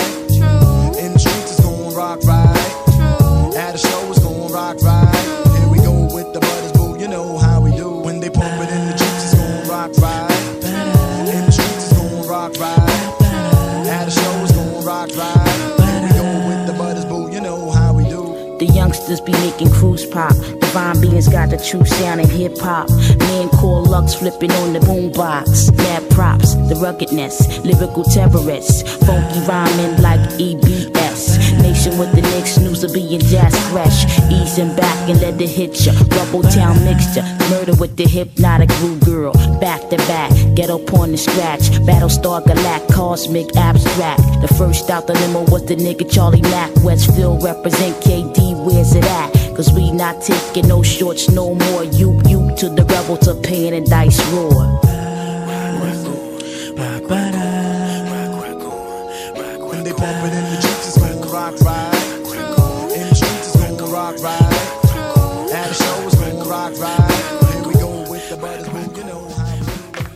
[20.78, 22.88] Divine beings got the true sound in hip hop.
[23.18, 25.76] Man call Lux flipping on the boombox.
[25.76, 28.82] Mad props, the ruggedness, lyrical terrorists.
[29.04, 31.60] Funky rhyming like EBS.
[31.62, 34.06] Nation with the Knicks, snoozer being jazz fresh.
[34.30, 35.92] Easing back and let it hit ya.
[36.14, 39.32] Rubble town mixture, murder with the hypnotic groove girl.
[39.58, 41.74] Back to back, ghetto porn and scratch.
[41.90, 44.22] Battlestar Galact, cosmic abstract.
[44.42, 46.70] The first out the limo was the nigga Charlie Mack.
[46.84, 49.37] Westfield represent KD, where's it at?
[49.58, 51.82] Cause we not taking no shorts no more.
[51.82, 54.78] You, you to the rebel to pain and dice roar.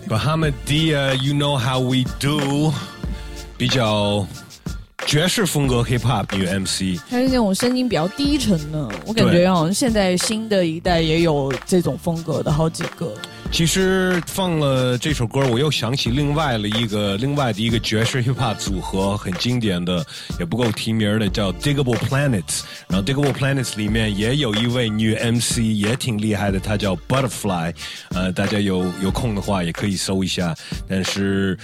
[0.07, 2.72] Bahamadia, you know how we do.
[3.57, 4.24] 比较
[5.12, 13.12] 爵士风格 hip hop 女 MC，她是那种声音比较低沉的，我感觉好像现在新的一代也有这种风格的好几个。
[13.50, 20.02] 其实放了这首歌，我又想起另外了一个另外的一个爵士 hip hop 组合，很经典的，
[20.38, 22.62] 也不够提名的，叫 Diggable Planets。
[22.88, 27.74] 然后 Diggable Planets 里面也有一位女 MC，也挺厉害的，她叫 Butterfly。
[28.14, 30.56] 呃，大家有有空的话也可以搜一下。
[30.88, 31.58] 但是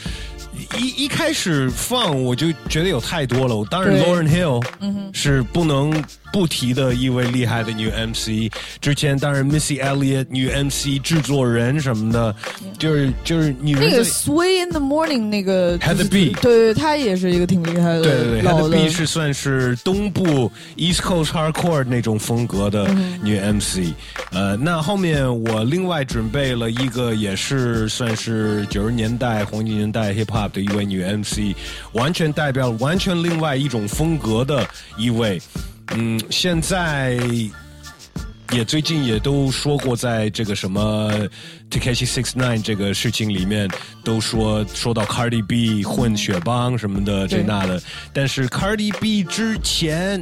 [0.79, 4.65] 一一开始放我就觉得有太多了，我当然 Lauren Hill
[5.13, 5.93] 是不能
[6.33, 8.53] 不提的一位厉害的女 MC。
[8.81, 12.35] 之前当然 Missy Elliott 女 MC 制作人什么的，
[12.79, 18.77] 就是就是女人那个 Sway in the Morning 那个 Heather B 对对，她也是一个挺厉害的，对对对，Heather 的。
[18.77, 23.93] B 是算是东部 East Coast Hardcore 那种风格的嗯女 MC。
[24.33, 31.55] 呃，那后面我另外准备了一个，也是算是九十年代黄金年代 Hip Hop 的一位女 MC，
[31.93, 35.41] 完全代表完全另外一种风格的一位。
[35.95, 37.19] 嗯，现在。
[38.53, 41.13] 也最近也都说过，在这个什么
[41.71, 43.69] Takashi Six Nine 这个事情里面，
[44.03, 50.19] 都说说到 Cardi B 混血帮什么的这那的，但是 Cardi B 之前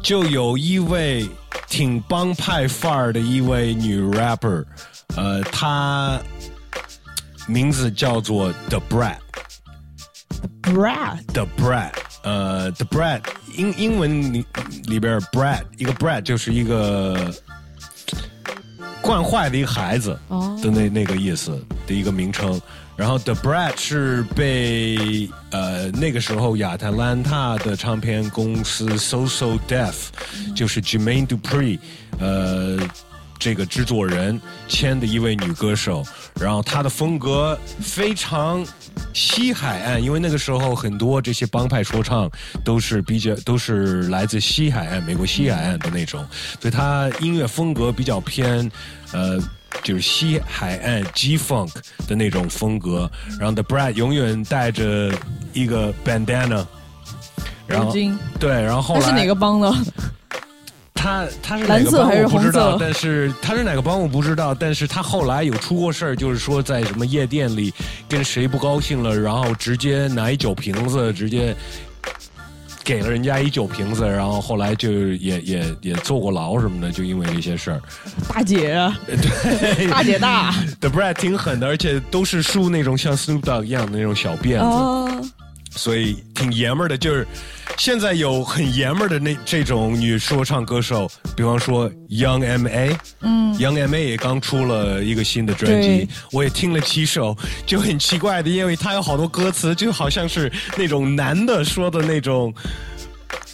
[0.00, 1.28] 就有一位
[1.66, 4.64] 挺帮派范儿的一位女 rapper，
[5.16, 6.20] 呃，她
[7.48, 9.16] 名字叫做 The Brat。
[10.62, 11.92] Brad The Brat，
[12.22, 13.22] 呃，The Brat
[13.56, 14.44] 英英文里
[14.84, 17.34] 里边 Brat 一个 Brat 就是一个
[19.00, 22.60] 惯坏的一个孩子哦的那那个意思的一个名称。
[22.96, 29.94] 然后 The Brat 是被呃那个时候亚特兰大的唱片公司 So So Deaf，
[30.54, 31.78] 就是 Jermaine Dupri，
[32.20, 32.78] 呃。
[33.38, 36.04] 这个制作人签的一位女歌手，
[36.40, 38.66] 然后她的风格非常
[39.12, 42.30] 西海岸，因为那个时候很多这些帮派说唱
[42.64, 46.26] 都是比较都是来自西海岸，美国西海岸的那种，
[46.60, 48.70] 所以她音乐风格比较偏
[49.12, 49.38] 呃。
[49.84, 51.70] 就是西海岸 G Funk
[52.08, 53.08] 的那种风格，
[53.38, 55.12] 然后 The Brad 永远带着
[55.52, 56.66] 一个 bandana，
[57.66, 57.92] 然后
[58.40, 59.72] 对，然后后来是哪个帮的？
[60.98, 67.72] 他他是哪个帮蓝色还是我不知道红色但是他是哪个帮我不知道，但是他后来有出过事儿，就是说在什么夜店里
[68.08, 71.54] 跟谁不高兴了，然后直接拿一酒瓶子直接。
[72.84, 77.78] 给了人家一酒瓶子，然后后来就也也也坐过牢什么的，就因为这些事儿。
[78.32, 84.64] 大姐啊， 对，大姐大 The Brad 挺狠的，而且都是梳那种像 Snoop Dogg 一样的那种小辫子。
[84.64, 85.22] 哦，
[85.78, 86.98] 所以挺爷们儿的。
[86.98, 87.26] 就是
[87.78, 102.52] 现在有很爷们儿的那这种女说唱歌手，比方说 Young M A，嗯，Young M A 也刚出了一个新的专辑，我也听了几首，就很奇怪的，因为他有好多歌词就好像是那种男的说的那种。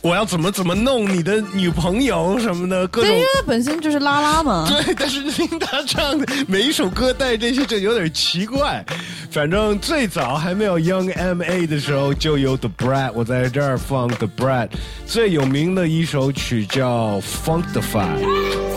[0.04, 4.68] 我要怎么怎么弄你的女朋友什么的，各对，种因为他本身就是拉拉嘛。
[4.84, 8.84] 对，但是听他唱的每一首歌带这些就有点奇怪。
[9.30, 14.68] 反正最早还没有 Young M A 的时候，就有 The Brat，我在这儿放 The Brat
[15.06, 18.73] 最有名的一首曲叫 Funkify。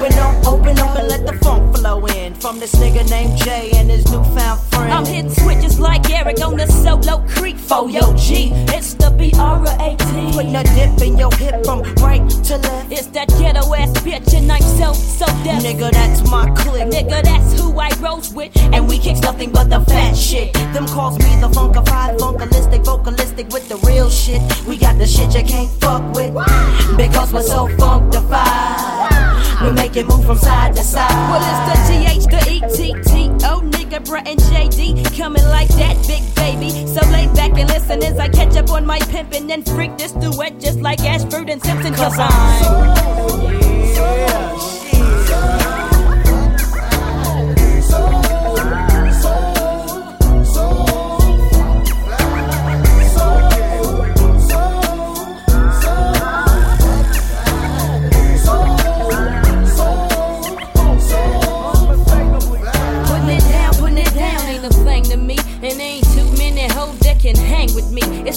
[0.00, 1.69] Open up, open up and let the funk
[2.40, 4.92] from this nigga named Jay and his newfound friend.
[4.92, 8.50] I'm hitting switches like Eric on the solo creek for yo G.
[8.68, 10.32] It's the B-R-A-T.
[10.32, 12.92] Putting a dip in your hip from right to left.
[12.92, 15.62] It's that ghetto ass bitch and I'm so, so deaf.
[15.62, 16.88] Nigga, that's my clique.
[16.88, 18.56] Nigga, that's who I rose with.
[18.56, 20.54] And we kicks nothing but the fat shit.
[20.72, 24.40] Them calls me the funkified, funkalistic, vocalistic with the real shit.
[24.66, 26.32] We got the shit you can't fuck with.
[26.96, 29.20] Because we're so funkified.
[29.62, 31.10] We make it move from side to side.
[31.30, 35.16] Well, it's the G-H, the E-T-T-O, nigga, Brett and JD.
[35.18, 36.70] Coming like that, big baby.
[36.86, 40.12] So lay back and listen as I catch up on my pimpin' and freak this
[40.12, 41.94] duet just like Ashford and Simpson.
[41.94, 43.30] Cause I'm...
[43.30, 44.79] Putting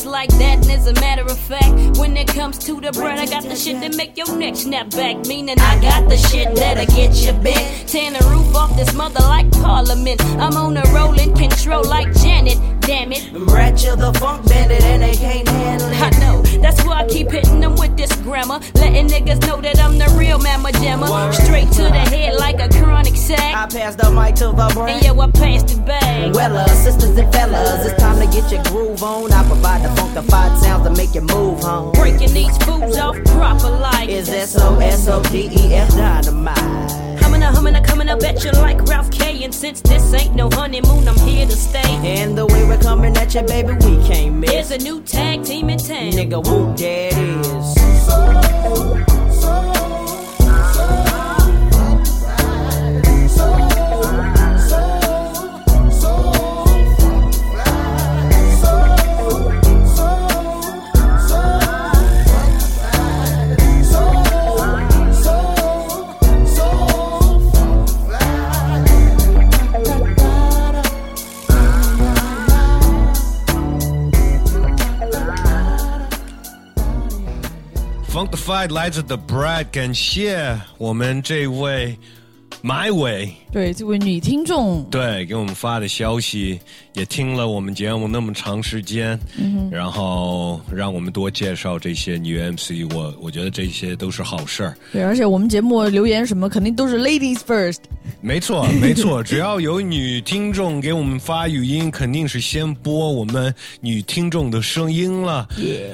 [0.04, 3.20] It's like that, and as a matter of fact, when it comes to the bread,
[3.20, 5.26] I got the shit that make your neck snap back.
[5.28, 7.88] Meaning I got the shit that'll get you bent.
[7.88, 10.22] Tearing the roof off this mother like Parliament.
[10.43, 12.58] I'm on a rolling control like Janet.
[12.86, 13.29] Damn it.
[13.34, 16.01] Rat you the funk bandit and they can't handle it.
[16.01, 18.59] I know, that's why I keep hitting them with this grammar.
[18.75, 21.07] Letting niggas know that I'm the real mamma jammer.
[21.31, 23.55] Straight to the head like a chronic sack.
[23.55, 24.95] I pass the mic to the brain.
[24.95, 26.34] And yo, I passed it back.
[26.34, 29.31] Well, uh, sisters and fellas, it's time to get your groove on.
[29.31, 31.93] I provide the funkified sounds to make you move home.
[31.93, 37.12] Breaking these fools off proper like Is S O S O D E F dynamite?
[37.44, 39.44] Coming a humming, a coming, I bet you like Ralph K.
[39.44, 41.82] And since this ain't no honeymoon, I'm here to stay.
[41.82, 44.50] And the way we're coming at you, baby, we can't miss.
[44.50, 46.14] There's a new tag team in town.
[46.14, 49.22] Nigga, whoop, it is.
[78.43, 81.97] Funkified 来自 The Brad，感谢我们这位
[82.62, 83.32] 马伟。
[83.54, 86.60] 对这位女听众，对，给我们发的消息，
[86.93, 94.76] 也听了我们节目那么长时间，嗯然后让我们多介绍这些女 MC，我我觉得这些都是好事儿。
[94.91, 97.78] 对，而且我们节目留言什么肯定都是 ladies first。
[98.20, 105.47] 没错，没错，只要有女听众给我们发语音，肯定是先播我们女听众的声音了。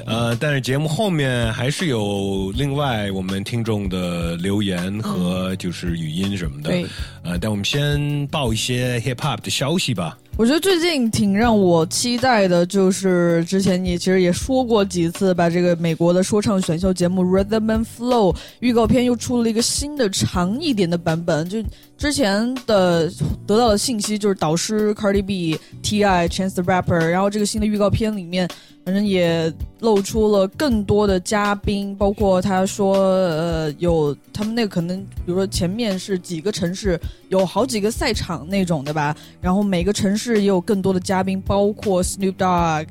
[0.06, 6.70] 呃，但是节目后面还是有另外我们听众的留言和就是语音什么的。
[6.70, 6.86] 对，
[7.30, 10.18] 呃，但我们先报一些 hip hop 的消息吧。
[10.40, 21.46] 我觉得最近挺让我期待的，就是之前你其实也说过几次，把这个美国的说唱选秀节目《Rhythm and Flow》预告片又出了一个新的长一点的版本。
[21.46, 21.62] 就
[21.98, 23.06] 之前的
[23.46, 28.48] 得到的信息就是导师 Cardi B、T.I、Chance the Rapper，然后这个新的预告片里面，
[28.82, 42.86] 反正也露出了更多的嘉宾，包括他说，呃，有他们那个可能，比如说前面是几个城市，有好几个赛场那种的吧，然后每个城市也有更多的嘉宾，包括 Snoop Dogg、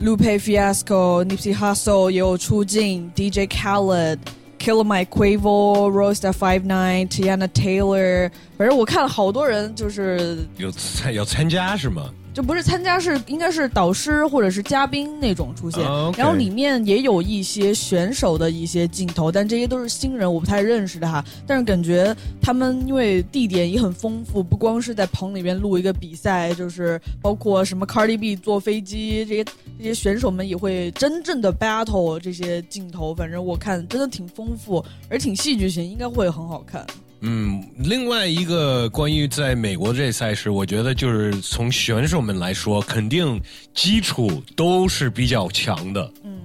[0.00, 4.18] Lupe Fiasco、Nipsey Hussle 也有出镜，DJ Khaled。
[4.58, 12.10] Killer Mike Quavo、r o s t a Five Nine、Tiana Taylor，反正我看了好多人，就是有参要参加是吗？
[12.32, 15.82] 就不是参加，是应该是导师或者是嘉宾那种出现。
[16.16, 21.24] 然后里面也有一些选手的一些镜头，但这些都是新人，我不太认识的哈。
[21.46, 36.86] 但是感觉他们因为地点也很丰富，不光是在棚里面录一个比赛，就是包括什么 Cardi B 坐飞机这些这些选手们也会真正的 battle 这些镜头，反正我看真的挺丰富，而挺戏剧性，应该会很好看。
[37.22, 43.40] 嗯，另外一个关于在美国这赛事，我觉得就是从选手们来说，肯定
[43.74, 46.10] 基础都是比较强的。
[46.24, 46.39] 嗯，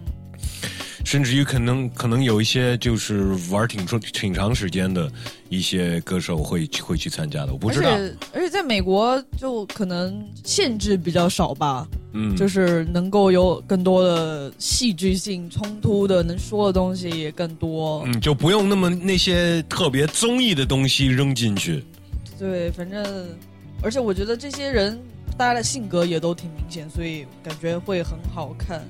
[1.06, 5.10] 甚至于可能可能有一些就是玩挺长挺长时间的
[5.50, 7.92] 一些歌手会会去参加的，我不知道。
[7.92, 18.04] 而且而且在美国就可能限制比较少吧，嗯就是能够有更多的戏剧性冲突的，能说的东西也更多。
[18.08, 21.84] 嗯，就不用那么那些特别综艺的东西扔进去。
[22.40, 23.06] 对，反正
[23.82, 25.00] 而且我觉得这些人
[25.38, 28.84] 大家的性格也都挺明显，所以感觉会很好看。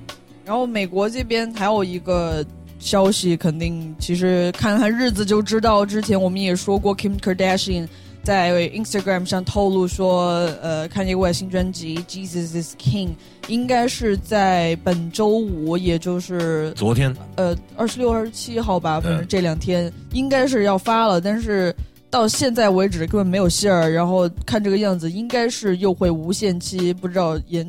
[0.46, 2.46] 然后美国这边还有一个
[2.78, 5.84] 消息，肯定其实看看日子就知道。
[5.84, 7.88] 之前我们也说过，Kim Kardashian
[8.22, 13.08] 在 Instagram 上透露说，呃，Kanye West 新专辑《Jesus Is King》
[13.48, 21.74] 应该是在本周五，也就是昨天，呃，二十六、二十七号吧，反正嗯这两天应该是要发了，但是
[22.08, 23.90] 到现在为止根本没有信儿。
[23.90, 27.68] 然后看这个样子，应该是又会无限期，不知道延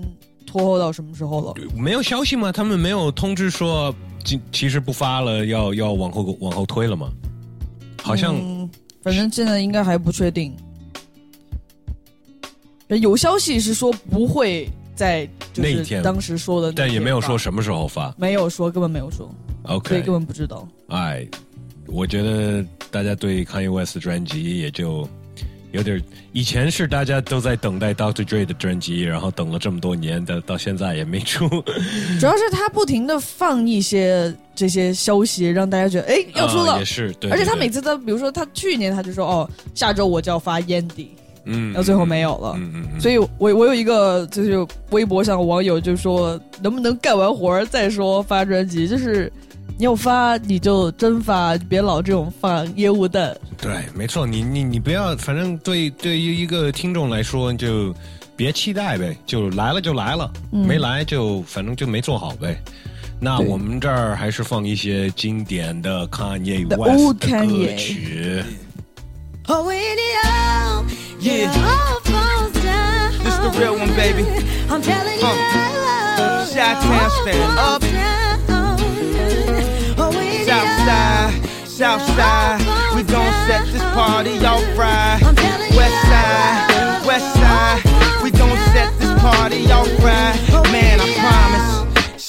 [0.58, 1.54] 拖后到什么时候了。
[1.76, 2.52] 没有消息吗？
[2.52, 3.94] 他们没有通知说，
[4.24, 7.12] 其其实不发了，要要往后往后推了吗？
[8.02, 8.70] 好像、嗯，
[9.04, 10.56] 反正现在应该还不确定。
[12.88, 18.16] 有消息是说不会在就是那一天当时说的那天发，但也没有说什么时候发。
[18.18, 19.30] 没有说，根本没有说，
[19.64, 20.68] 所以 OK，根本不知道。
[20.88, 21.28] 哎，
[21.86, 25.08] 我觉得大家对 Kanye West 专辑也就
[25.72, 26.02] 有点，
[26.32, 28.24] 以前是大家都在等待 Dr.
[28.26, 31.48] Dre 的专辑，然后等了这么多年，到到现在也没出。
[32.20, 41.08] 主要是他不停的放一些这些消息，让大家觉得哎要出了，啊也是对而且他每次都，比如说他去年他就说哦，下周我就要发 Yandy，
[41.44, 42.54] 嗯，到最后没有了。
[42.58, 48.88] 嗯嗯嗯，所以我我有一个就是微博上的网友就说，能不能干完活儿再说发专辑？
[48.88, 49.32] 就是
[49.80, 53.38] 你有发你就真发，别老这种放烟雾弹。
[53.62, 57.94] 对，没错，你你你不要，反正对对于一个听众来说，就
[58.36, 62.60] 别期待呗，就来了就来了，嗯没来就反正就没做好呗。
[63.20, 68.44] 那我们这儿还是放一些经典的 Kanye West 的歌曲。
[69.48, 70.86] Oh, when it all,
[71.20, 71.52] Yeah.
[71.52, 73.12] all falls down.
[73.24, 74.24] This the real one, baby.
[74.70, 77.84] I'm telling you, Uh, love Chi-town stand up.
[81.78, 82.58] South side,
[82.96, 85.20] we gon' set this party off right.
[85.78, 90.57] West side, west side, we gon' set this party off right.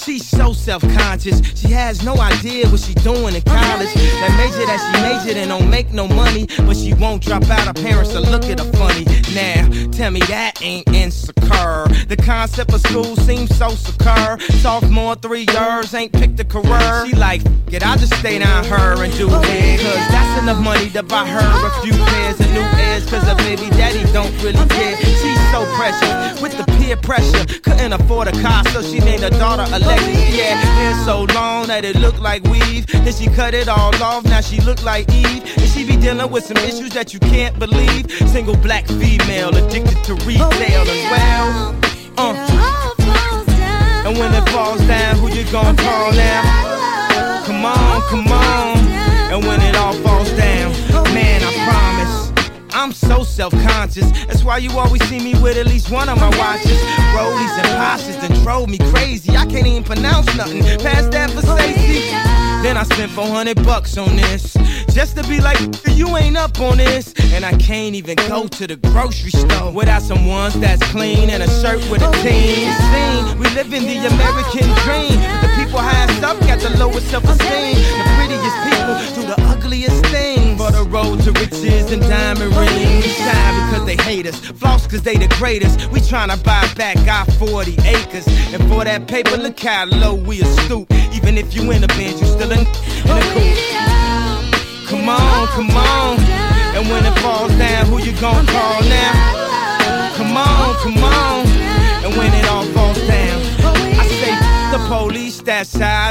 [0.08, 0.18] I.
[0.18, 1.60] She's so self-conscious.
[1.60, 3.92] She has no idea what she's doing in college.
[3.94, 7.66] That major that she majored in don't make no money, but she won't drop out.
[7.66, 9.04] Her parents will look at her funny.
[9.34, 11.86] Now, tell me that ain't insecure.
[12.08, 14.38] The concept of school seems so secure.
[14.60, 17.06] Sophomore, three years, ain't picked a career.
[17.06, 19.80] She like, get, I'll just stay down her and do it.
[19.80, 23.08] Cause that's enough money to buy her a few pairs of new ears.
[23.10, 24.96] Cause her baby daddy don't really care.
[24.96, 27.44] She's so precious with the peer pressure.
[27.60, 29.66] Couldn't afford a car, so she named her daughter
[29.98, 30.36] Alexis.
[30.36, 32.86] Yeah, hair so long that it looked like weave.
[32.86, 35.42] Then she cut it all off, now she look like Eve.
[35.56, 38.10] And she be dealing with some issues that you can't believe.
[38.28, 41.74] Single black female addicted to retail as well.
[42.16, 42.88] Uh.
[44.06, 47.44] And when it falls down, who you gonna call now?
[47.44, 48.78] Come on, come on.
[49.32, 50.72] And when it all falls down,
[51.12, 52.07] man, I promise.
[52.78, 54.08] I'm so self-conscious.
[54.26, 56.78] That's why you always see me with at least one of my watches.
[57.10, 59.32] Rollies and Porsches that drove me crazy.
[59.36, 62.27] I can't even pronounce nothing past that for safety.
[62.62, 64.54] Then I spent 400 bucks on this.
[64.92, 67.14] Just to be like, you ain't up on this.
[67.32, 71.42] And I can't even go to the grocery store without some ones that's clean and
[71.42, 72.72] a shirt with a oh, team.
[72.90, 73.38] Scene.
[73.38, 75.18] We live in the American dream.
[75.40, 77.76] The people highest up got the lowest self-esteem.
[77.76, 80.60] The prettiest people do the ugliest things.
[80.60, 83.04] For the road to riches and diamond oh, rings.
[83.06, 84.38] Shine because they hate us.
[84.40, 85.86] Floss cause they the greatest.
[85.92, 88.26] We tryna buy back our 40 acres.
[88.52, 90.92] And for that paper, look how low we are stoop.
[91.28, 92.77] Even if you in a band, you still in,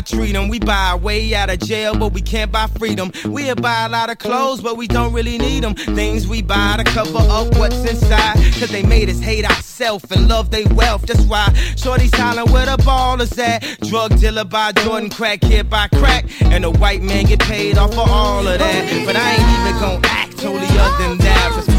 [0.08, 0.48] treat them.
[0.48, 3.12] We buy our way out of jail, but we can't buy freedom.
[3.26, 5.76] We'll buy a lot of clothes, but we don't really need them.
[5.76, 8.36] Things we buy to cover up what's inside.
[8.60, 11.06] Cause they made us hate ourselves and love their wealth.
[11.06, 13.60] That's why Shorty's hollering where the ball is at.
[13.82, 16.26] Drug dealer by Jordan, crack kid by crack.
[16.42, 19.06] And the white man get paid off for all of that.
[19.06, 21.77] But I ain't even gon' act totally other than that.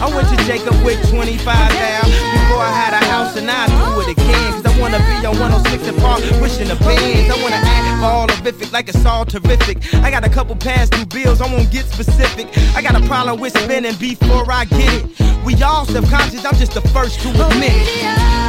[0.00, 4.00] I went to Jacob with 25 down before I had a house and I do
[4.02, 4.52] it again.
[4.52, 7.34] Cause I wanna be on 106 and Park, pushing the bands.
[7.34, 9.92] I wanna act all horrific like it's all terrific.
[9.96, 12.46] I got a couple past due bills, I won't get specific.
[12.76, 15.44] I got a problem with spending before I get it.
[15.44, 17.74] We all self-conscious, I'm just the first to admit.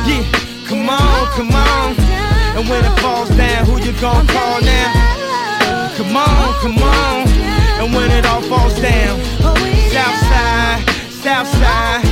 [0.06, 0.24] Yeah,
[0.68, 1.95] come on, come on.
[2.58, 5.97] And when it falls down, who you gon' call now?
[5.97, 7.28] Come on, come on.
[7.82, 9.79] And when it all falls down, Southside,
[11.40, 12.09] outside.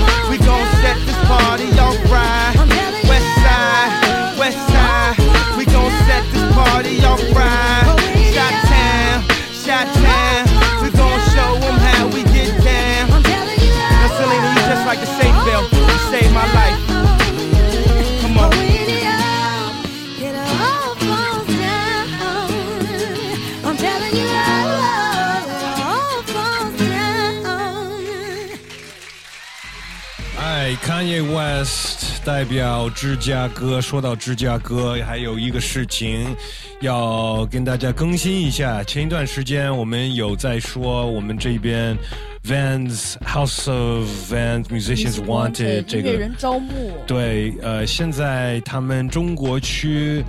[30.83, 33.81] ，Kanye West 代表芝加哥。
[33.81, 36.35] 说到芝加哥，还有一个事情
[36.81, 38.83] 要跟大家更新一下。
[38.83, 41.97] 前一段时间我们有在说我们这边
[42.43, 50.23] Vans House of Vans Musicians Wanted 这个人招募，对，呃，现在他们中国区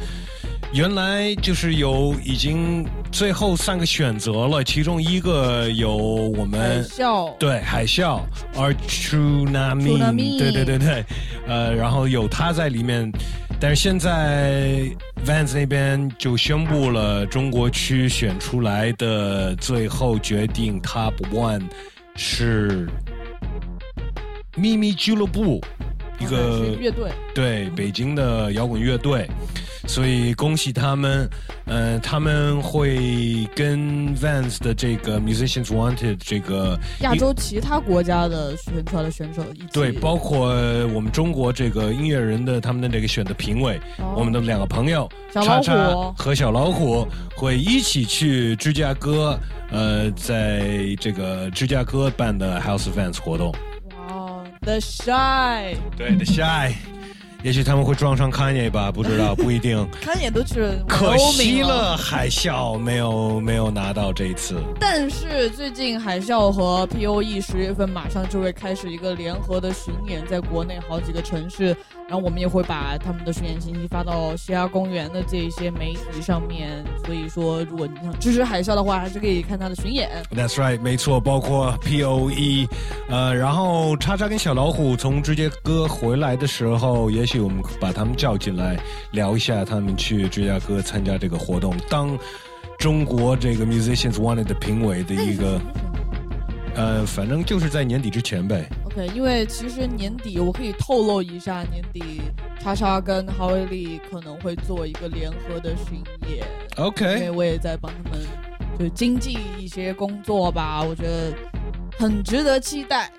[0.72, 8.20] 原来就是有已经最后三个选择了，其中一个有我们海们啸，对海啸
[8.54, 11.04] a r t u n a m i Tsunami 对对对对，
[11.46, 13.10] 呃，然后有他在里面，
[13.58, 14.82] 但是现在
[15.24, 21.62] Vans 那边就宣布了中国区选出来的最后决定 Top One
[22.14, 22.86] 是
[24.54, 25.64] 秘密俱乐部，
[26.20, 29.26] 一个是乐队，对北京的摇滚乐队，
[29.88, 31.28] 所以恭喜他们。
[31.70, 40.48] 呃，他们会跟 Vans 的这个 Musicians Wanted 这个亚洲其他国家的选出来的选手一起对，包括
[40.94, 49.38] 我们中国这个音乐人的他们的这个选的评委，哦我们的两个朋友小老虎叉叉和小老虎会一起去芝加哥，
[49.70, 53.54] 呃，在这个芝加哥办的 House Vans 活动。
[54.08, 56.72] 哦，The Shy，对，The Shy，
[57.44, 59.88] 也许他们会撞上 Kanye 吧，不知道， 不一定。
[60.00, 64.56] 看也都去了可惜了，海啸没有没有拿到这一次。
[64.80, 71.76] 但是最近海啸和 POE 十月份马上就会开始一个联合的巡演，在国内好几个城市
[72.08, 76.82] 然后我们也会把他们的巡演信息发到西雅公园的这些媒体上面。
[77.04, 80.08] 所以说，如果你想支持海啸的话，还是可以看他的巡演。
[80.34, 82.66] That's right，没错，包括 P O E，
[83.10, 88.78] 呃，然后叉叉跟小老虎从芝加哥回来的时候，也许我们把他们叫进来
[89.10, 92.18] 聊一下，他们去芝加哥参加这个活动，当
[92.78, 95.60] 中国这个 Musicians Wanted 的评委的一个，
[96.78, 98.70] 呃，反正就是在年底之前呗。
[98.84, 102.22] OK，因为其实年底我可以透露一下，年底
[102.60, 106.00] 叉叉跟哈维利可能会做一个联合的巡
[106.32, 106.46] 演。
[106.76, 108.20] OK 因为我也在帮他们
[108.78, 111.34] 就经济一些工作吧，我觉得
[111.98, 113.10] 很值得期待。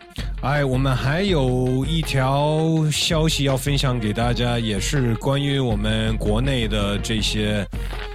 [0.42, 7.68] 哎，我们还有一条消息要分享给大家，也是关于我们国内的这些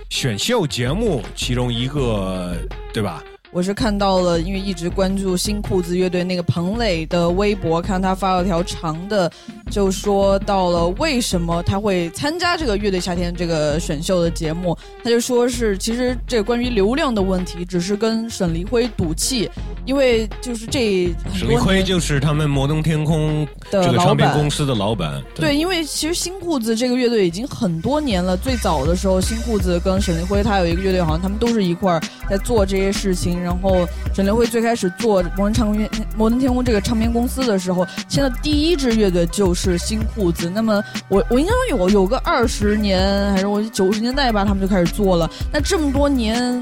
[0.08, 2.56] 选秀节目其中一个，
[2.94, 3.22] 对吧？
[3.54, 9.30] 我是看到了，因为一直关注新裤子乐队那个彭磊的微博，看他发了条长的，
[9.70, 19.48] 就说到了为什么他会参加这个乐队夏天这个选秀的节目，他就说是其实这关于流量的问题，只是跟沈黎辉赌气，
[19.86, 25.22] 因为就是这很沈黎辉就是他们摩登天空这个的老板唱片公司的老板。
[25.32, 28.36] 对，因为其实新裤子这个乐队已经很多年了。
[28.36, 33.43] 最早的时候，新裤子跟沈黎辉他有一个乐队，好像他们都是一块儿在做这些事情。
[33.44, 40.48] 然后沈黎辉最开始做摩登唱片、摩登天空这个唱片公司的时候，签的第一支乐队就是新裤子。
[40.48, 45.30] 那么我我应该有有个二十年，还是我九十年代吧，他们就开始做了。
[45.52, 46.60] 那这么多年。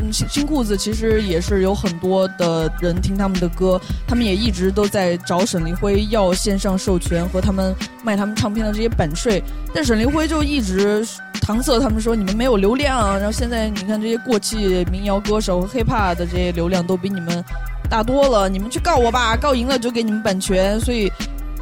[0.00, 7.74] 嗯，新新裤子其实也是有很多的人听他们的歌，他们也一直都在找沈黎辉要线上授权和他们
[8.04, 9.42] 卖他们唱片的这些版税，
[9.74, 11.04] 但沈黎辉就一直
[11.40, 17.44] 搪塞他们说你们没有流量，然后现在你看这些过气民谣歌手和 hiphop 的这些流量都比你们
[17.90, 21.10] 大多了，你们去告我吧，告赢了就给你们版权，所以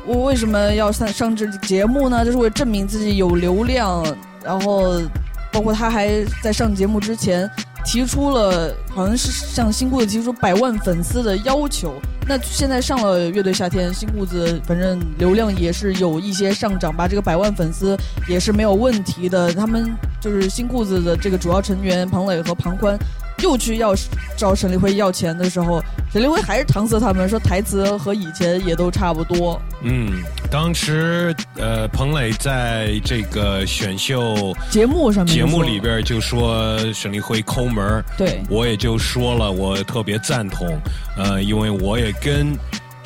[0.07, 2.25] 我为什么要上上这节目呢？
[2.25, 4.05] 就是为了证明自己有流量，
[4.45, 5.01] 然后
[5.53, 7.51] 包括他还在上节目之前。
[7.89, 11.95] 提出了好像是向新裤子提出百万粉丝的要求。
[12.27, 17.97] 那现在上了乐队夏天，新裤子反正流量也是有一些上涨吧，这个百万粉丝
[18.29, 19.55] 也是没有问题的。
[19.55, 22.99] 他们就是新裤子的这个主要成员庞磊和庞宽。
[23.43, 23.95] 又去要
[24.37, 25.83] 找沈立辉要钱的时候，
[26.13, 29.61] 沈立辉还是搪塞他们说台词和以前也都差不多。
[29.83, 40.67] 嗯，当时呃，彭磊在这个选秀节目上面节目里边就说沈立辉抠门儿对我也就说了，我特别赞同，
[41.17, 42.57] 呃，因为我也跟。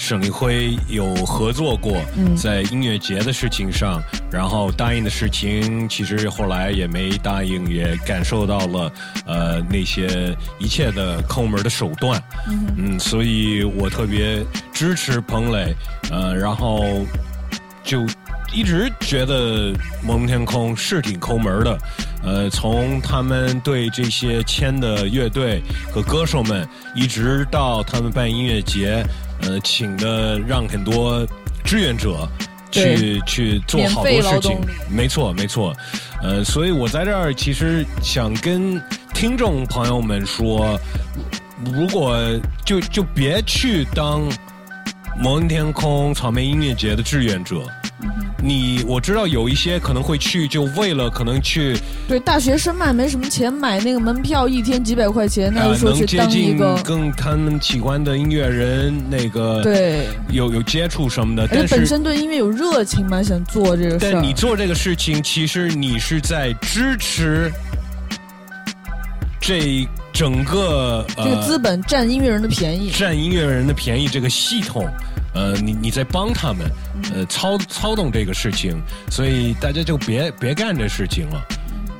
[0.00, 2.34] 沈一辉有合作过，嗯。
[2.34, 8.92] 在音乐节的事情上，然后答应的事情，其实后来也没答应，也感受到了，
[9.26, 12.66] 呃，那些一切的抠门的手段，嗯。
[12.78, 14.42] 嗯，所以我特别
[14.72, 15.76] 支持彭磊，
[16.10, 16.82] 呃，然后
[17.84, 18.00] 就
[18.52, 19.72] 一直觉得
[20.02, 21.78] 摩登天空是挺抠门的，
[22.24, 29.04] 呃，从他们对这些签的乐队和歌手们，一直到他们办音乐节，
[29.42, 31.24] 呃，请的让很多
[31.64, 32.28] 志愿者
[32.72, 35.72] 去去做好多事情，没错没错，
[36.20, 38.82] 呃，所以我在这儿其实想跟
[39.14, 40.76] 听众朋友们说，
[41.72, 42.18] 如果
[42.64, 44.22] 就就别去当
[45.18, 47.62] 摩登天空草莓音乐节的志愿者。
[48.42, 51.76] 你我知道有一些可能会去，就为了可能去
[52.08, 56.82] 对，大学生嘛，没什么钱买那个门票，一天几百块钱，那呃就说去能接近当一个。
[56.82, 64.34] 跟他们喜欢的音乐人那个对有有接触什么的，但是本身对音乐有热情嘛，想做这个但你。
[64.40, 67.52] 做这个事情，其实你是在支持
[69.38, 74.88] 这整个呃这个资本占音乐人的便宜，占音乐人的便宜这个系统，
[75.34, 76.70] 呃，你你在帮他们，
[77.14, 81.42] 呃，操操纵这个事情，所以大家就别别干这事情了。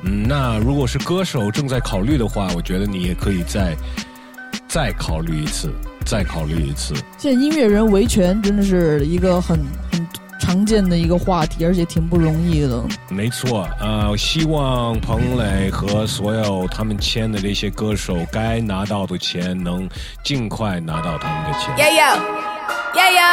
[0.03, 3.75] 嗯，那如果是歌手正在考虑的话，我觉得你也可以再
[4.67, 5.71] 再考虑一次，
[6.05, 6.93] 再考虑一次。
[7.17, 9.59] 现在音乐人维权真的是一个很
[9.91, 10.07] 很
[10.39, 12.83] 常见的一个话题，而且挺不容易的。
[13.09, 19.87] 没错，呃，希望彭磊和所有他们签的这些歌手该拿到的钱能
[20.23, 21.75] 尽快拿到他们的钱。
[21.77, 22.19] Yeah
[22.93, 23.31] yeah yo,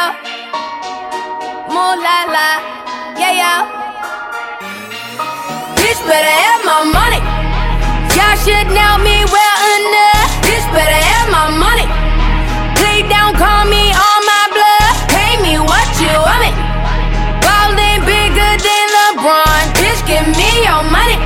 [1.73, 2.49] more la la,
[3.19, 3.53] yeah yo.
[5.75, 7.21] Bitch better have my money.
[8.15, 10.31] Y'all should know me well enough.
[10.47, 11.87] Bitch better have my money.
[12.79, 14.95] Please don't call me on my blood.
[15.11, 16.51] Pay me what you want me.
[17.43, 19.63] Ballin' bigger than LeBron.
[19.79, 21.19] Bitch, give me your money.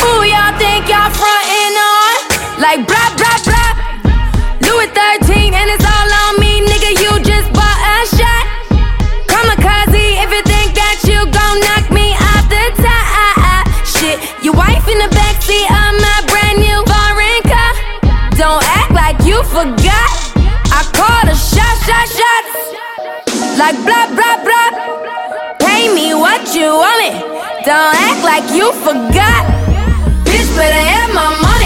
[0.00, 2.16] Who y'all think y'all frontin' on?
[2.60, 3.57] Like blah blah blah.
[23.58, 24.70] Like blah blah blah.
[25.58, 27.10] Pay me what you want me.
[27.66, 29.42] Don't act like you forgot.
[30.24, 31.57] Bitch better have my money.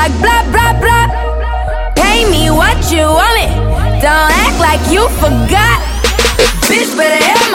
[0.00, 1.06] Like blah, blah, blah.
[1.92, 3.52] Pay me what you want me.
[4.00, 5.76] Don't act like you forgot.
[6.64, 7.49] Bitch, better have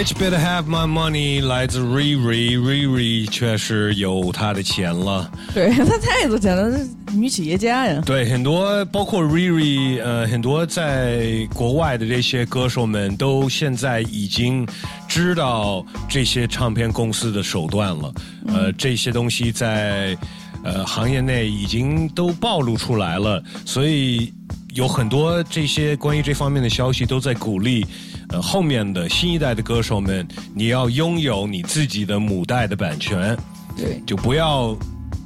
[0.00, 5.30] Bitch better have my money，来自 Riri，Riri 确实有他的钱了。
[5.52, 8.02] 对他太多钱了，是女企业家呀。
[8.06, 14.66] 对，很多包括 Riri，呃，很多在国外的这些歌手们都现在已经
[15.06, 18.10] 知道这些唱片公司的手段了。
[18.46, 20.16] 呃，这些东西在
[20.64, 24.32] 呃行业内已经都暴露出来了，所以
[24.72, 27.86] 有很多这些关于这方面的消息都在鼓励。
[28.32, 33.36] 呃，后面的新一代的歌手们，你要拥有你自己的母带的版权，
[33.76, 34.76] 对，就不要。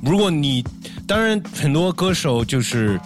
[0.03, 0.63] 如果你
[1.07, 3.01] 当然很多歌手就是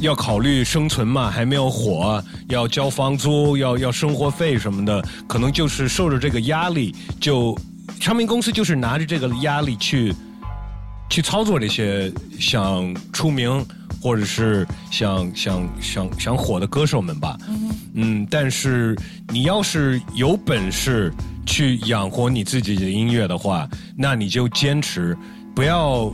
[0.00, 7.56] 要考虑生存嘛，还没有火，要交房租，要要生活费什么的，可能就是受着这个压力，就
[8.00, 10.12] 唱片公司就是拿着这个压力去
[11.08, 13.64] 去操作这些想出名
[14.04, 17.38] 或者是想想想想火的歌手们吧。
[17.94, 18.94] 嗯，但是
[19.28, 21.10] 你要是有本事
[21.46, 25.16] 去养活你自己的音乐的话，那你就坚持，
[25.54, 26.12] 不要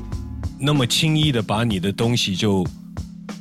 [0.56, 2.64] 那么轻易的把你的东西就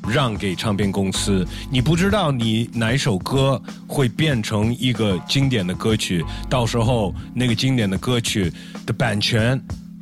[0.07, 1.45] 让给唱片公司。
[1.69, 8.51] 你不知道你哪首歌会变成一个经典的歌曲，到时候那个经典的歌曲
[8.83, 9.61] 的版权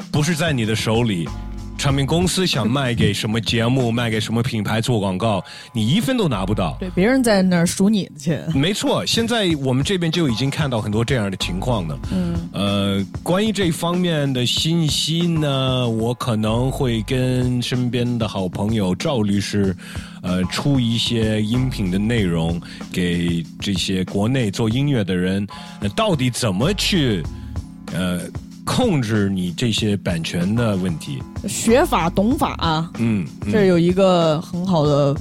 [0.09, 1.27] 不是在你的手里。
[1.77, 6.75] 唱片公司想卖给什么节目，卖给什么品牌做广告，你一分都拿不到。
[6.79, 8.43] 对，别人在那儿数你的钱。
[8.53, 11.99] 没错，现在我们这边就已经看到很多这样的情况了。
[12.11, 19.75] 嗯，呃，关于这方面的信息呢，我可能会跟身边的好朋友赵律师，
[20.23, 22.59] 呃，出一些音频的内容
[22.91, 25.47] 给这些国内做音乐的人，
[25.81, 27.23] 呃、到底怎么去，
[27.93, 28.21] 呃。
[28.67, 35.15] 控制你这些版权的问题，学法懂法、嗯，嗯这有一个很好的，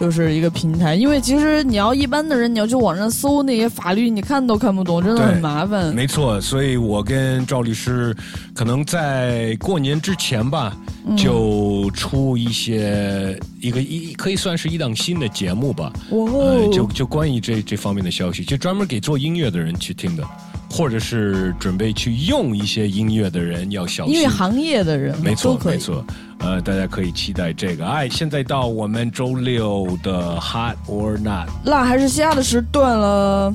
[0.00, 0.96] 就是一个平台。
[0.96, 5.94] 因为其实你要一般的人，你要去网上搜那些法律，你看都看不懂，真的很麻烦。
[5.94, 8.14] 没错，所以我跟赵律师
[8.52, 10.76] 可能在过年之前吧，
[11.06, 15.92] 嗯就出一些一个一可以算是一档新的节目吧。
[16.10, 20.24] 哦呃，就就关于这这方面的消息，就专门给做音乐的人去听的。
[20.70, 26.04] 或者是准备去用一些音乐的人要小心，音乐行业的人没错没错，
[26.40, 27.86] 呃，大家可以期待这个。
[27.86, 33.52] 哎，现在到我们周六的 Hot or Not，辣还是虾的时段了。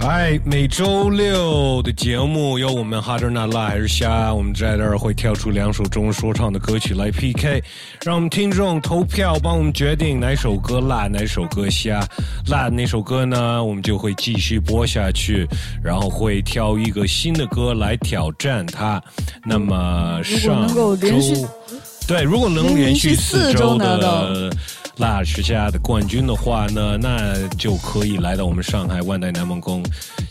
[0.00, 7.62] 哎哎，每周六的节目由我们哈德纳辣还是虾，我们在这儿会挑出两首中文说唱的歌曲来 PK，
[8.04, 12.06] 让我们听众投票帮我们决定哪首歌辣，哪首歌虾。
[12.48, 15.46] 辣那首歌呢，我们就会继续播下去，
[15.82, 19.02] 然后会挑一个新的歌来挑战它。
[19.44, 20.96] 那么上周
[22.06, 24.50] 对，如果能连连续续四四周的
[24.98, 29.82] 辣吃虾的冠军的话呢，那就可以来到我们上海万代南梦宫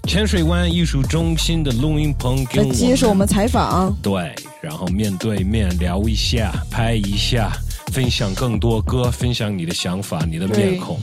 [0.03, 3.95] 浅水湾艺术中心的录音棚，跟来我接受我们采访。
[4.01, 7.51] 对，然后面对面聊一下，拍一下，
[7.93, 10.99] 分享更多歌，分享你的想法，你的面孔。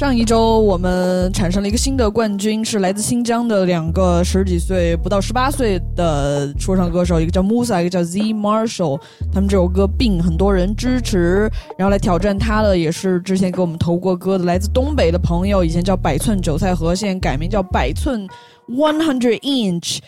[0.00, 8.98] 上一周我们产生了一个新的冠军，是来自新疆的两个十几岁不到十八岁的说唱歌手，一个叫 Musa，一个叫 Z Marshall。
[9.30, 18.26] 他们这首歌《病》很多人支持，然后来挑战他的也是之前给我们投过歌的来自东北的朋友，以前叫百寸韭菜盒，现在改名叫百寸
[18.70, 19.98] One Hundred Inch。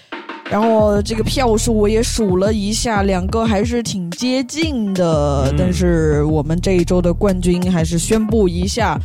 [0.51, 8.99] 然后这个票数我也数了一下，两个还是挺接近的，但是我们这一周的冠军还是宣布一下。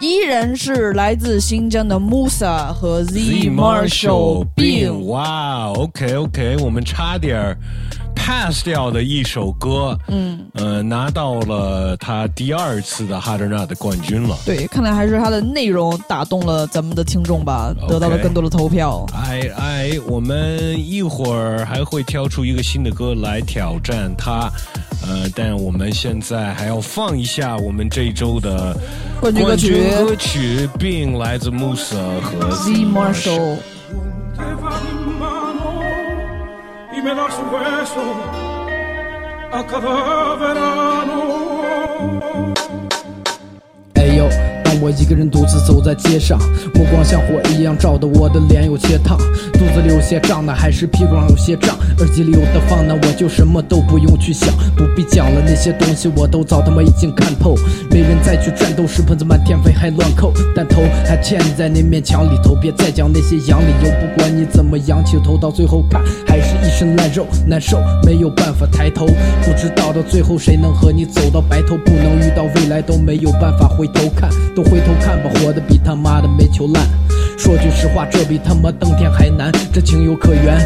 [0.00, 3.20] 依然是来自新疆的 Musa 和 Z
[3.50, 5.06] Marshall 病，病。
[5.08, 7.58] 哇，OK OK，我们差点儿
[8.14, 14.36] pass 掉的一首歌，嗯，呃，拿到了他第二次的哈德纳的冠军了。
[14.44, 19.06] 对，看来还是他的内容打动了咱们的听众吧得到了更多的投票。
[19.14, 24.50] 哎哎，我们一会儿还会挑出一个新的歌来挑战他，
[25.06, 28.76] 呃，但我们现在还要放一下我们这一周的
[29.20, 33.56] 冠军歌曲冠军歌曲，并来自 Musa 和 Z Marshall。
[36.98, 38.02] Y me das un beso
[39.52, 41.18] a cada verano.
[43.94, 46.38] 哎呦，当我一个人独自走在街上，
[46.74, 49.18] 目光像火一样照得我的脸有些烫，
[49.52, 57.56] 肚子里有些胀呢，还是屁股上有些胀，耳机里有的放呢，我就什么都不用去想，不必讲了，那些东西我都早他妈已经看透，
[57.90, 76.86] 没人再去战斗，石盆子满天飞还乱扣，但头还嵌在那面墙里头，别再讲那些洋理由，不管你怎么仰起头，到最后看还是一身烂肉，难受，没有办法抬头，不知道到最后谁能和你走到白头，不能遇到未来都没有办法回头看，都回头看吧，活得比他妈的煤球烂。
[77.38, 80.58] 说句实话，这比他妈登天还难，这情有可原。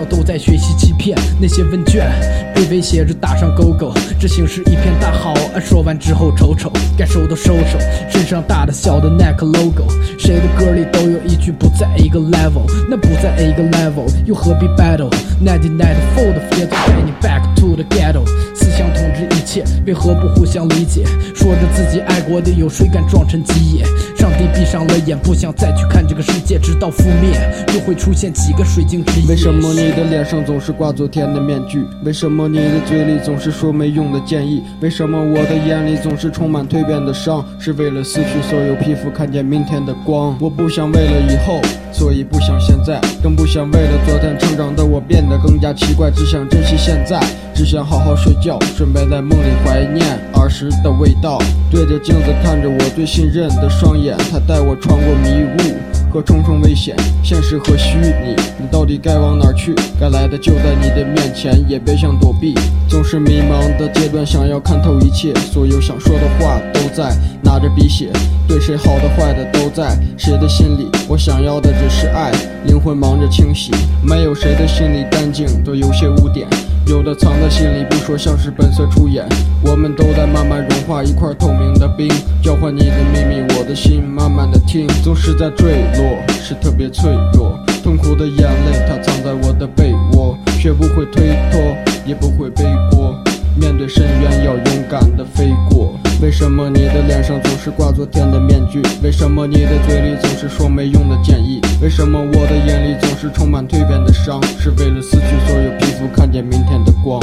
[0.00, 2.10] 都在学习欺骗，那些问卷
[2.54, 5.32] 被威胁着打上勾勾，这形势一片大好。
[5.54, 7.78] 啊说完之后瞅瞅，该收的收收，
[8.10, 9.86] 身上大的小的 neck logo，
[10.18, 18.24] 谁的歌里都有一句不在一个 level，那不在一个 level，又何必 battle？Ninety nine fold 也都带你 back to the ghetto，
[18.54, 21.04] 思想统治一切，为何不互相理解？
[21.34, 23.84] 说着自己爱国的，有谁敢撞成基野？
[24.16, 27.38] 上帝闭上了眼，不想再去看这个世界，直到覆灭，
[27.74, 29.28] 又会出现几个水晶之夜。
[29.28, 31.84] 为什么你的脸上总是挂昨天的面具？
[32.04, 34.62] 为什么你的嘴里总是说没用的建议？
[34.80, 37.44] 为什么我的眼里总是充满蜕变的伤？
[37.58, 40.36] 是为了撕去所有皮肤，看见明天的光。
[40.40, 41.60] 我不想为了以后，
[41.90, 47.18] 所以不想现在，更不想为了昨天成长的我变得更加奇怪，只想珍惜现在，
[47.52, 51.40] 只想好好睡觉，准备在梦里怀念儿时的味道。
[51.72, 55.74] 对着镜子看着我最信任的双眼，它带我穿过迷雾。
[56.12, 59.74] 和重重危险，现实和虚拟，你到底该往哪去？
[59.98, 62.54] 该来的就在你的面前，也别想躲避。
[62.86, 68.10] 总是迷茫的阶段，想要看透一切，所有想说的话都在拿着笔写，
[68.46, 70.86] 对谁好的坏的都在谁的心里。
[71.08, 72.30] 我想要的只是爱，
[72.66, 76.46] 灵魂忙着清洗，没有谁的心里干净，都有些污点。
[76.86, 79.26] 有的藏在心里，不说像是本色出演。
[79.64, 82.08] 我们都在慢慢融化一块透明的冰，
[82.42, 87.58] 交换你的秘密，我的心慢慢的听，总是在坠落，是特别脆弱。
[87.82, 91.60] 痛苦的眼泪，它藏在我的被窝，学不会推脱，
[92.04, 93.14] 也不会背锅。
[93.56, 95.94] 面对深渊，要勇敢的飞过。
[96.22, 98.80] 为什么你的脸上总是挂昨天的面具？
[99.02, 101.60] 为什么你的嘴里总是说没用的建议？
[101.82, 104.40] 为什么我的眼里总是充满蜕变的伤？
[104.56, 107.20] 是为了撕去所有皮肤，看见明天的光。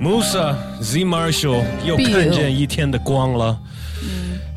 [0.00, 3.58] Musa Z Marshall 又看见一天的光了。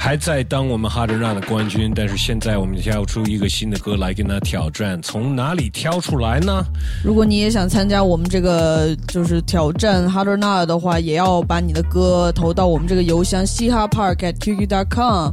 [0.08, 6.64] 还在当我们哈德纳的冠军，但是现在我们要出一个新的歌来跟他挑战，从哪里挑出来呢？
[7.04, 15.32] 如果你也想参加我们这个就是挑战哈德纳的话，也要把你的歌投到我们这个邮箱嘻哈 park at qq.com，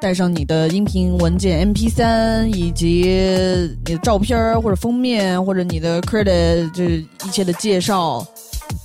[0.00, 3.02] 带上你的音频文件 MP 3以及
[3.86, 8.26] 你的照片或者封面或者你的 credit，就是一切的介绍，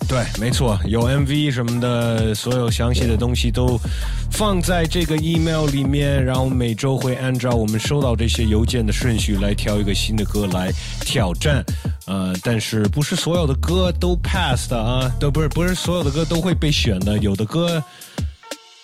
[0.07, 3.79] 对，没错，有 MV 什么的，所有详细的东西都
[4.29, 10.71] 放在这个 email 里面，然后每周会按照我们收到这些邮件的顺序来挑一个新的歌来
[11.01, 11.63] 挑战。
[12.05, 15.11] 呃，但是不是所有的歌都 pass 的啊？
[15.19, 17.81] 都不是不是所有的歌都会被选的，有的歌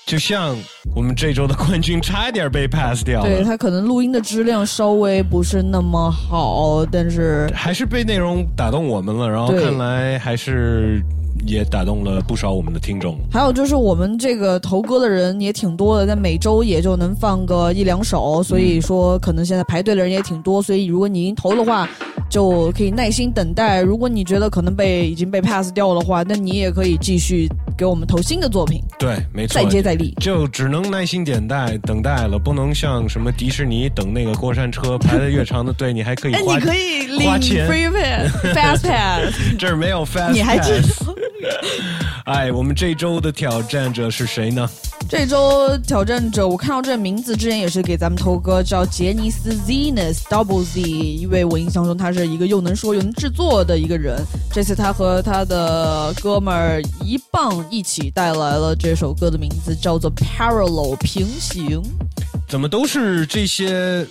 [0.10, 0.58] 就像
[0.96, 3.30] 我们这周的冠军差一点被 pass 掉了。
[3.30, 11.00] 对他可能录音的质量稍微不是那么好，但是还是被内容打动我们了，然后看来还是
[11.46, 13.18] 也打动了不少我们的听众。
[13.32, 21.88] 还有就是我们这个投歌的人也挺多的，但每周也就能放个一两首，所以说可能现在排队的人也挺多，所以如果你已经投的话，
[22.30, 23.82] 就可以耐心等待。
[23.82, 28.82] 如果你觉得可能被已经被 pass 掉的话，那你也可以继续给我们投新的作品。
[29.00, 37.30] 对，没错，再接再厉，就只能耐心等待，等待了，不能像什么迪士尼等那个过山车排的越长的队，你还可以哎，你可以领
[37.68, 41.14] free pass fast pass， 这儿没有 fast，你还知 pass 道？
[42.26, 44.70] 哎，我们这周的挑战者是谁呢？
[45.10, 54.22] 这周挑战者，我看到这名字之前也是给咱们头哥，叫杰尼斯 Zenus Double Z，因为我印象中他是一个又能说又能制作的一个人。
[54.52, 61.82] 这次他和他的哥们儿一棒一起带来了这首歌的名字，叫做 Parallel 平行。
[62.48, 64.06] 怎么都是这些？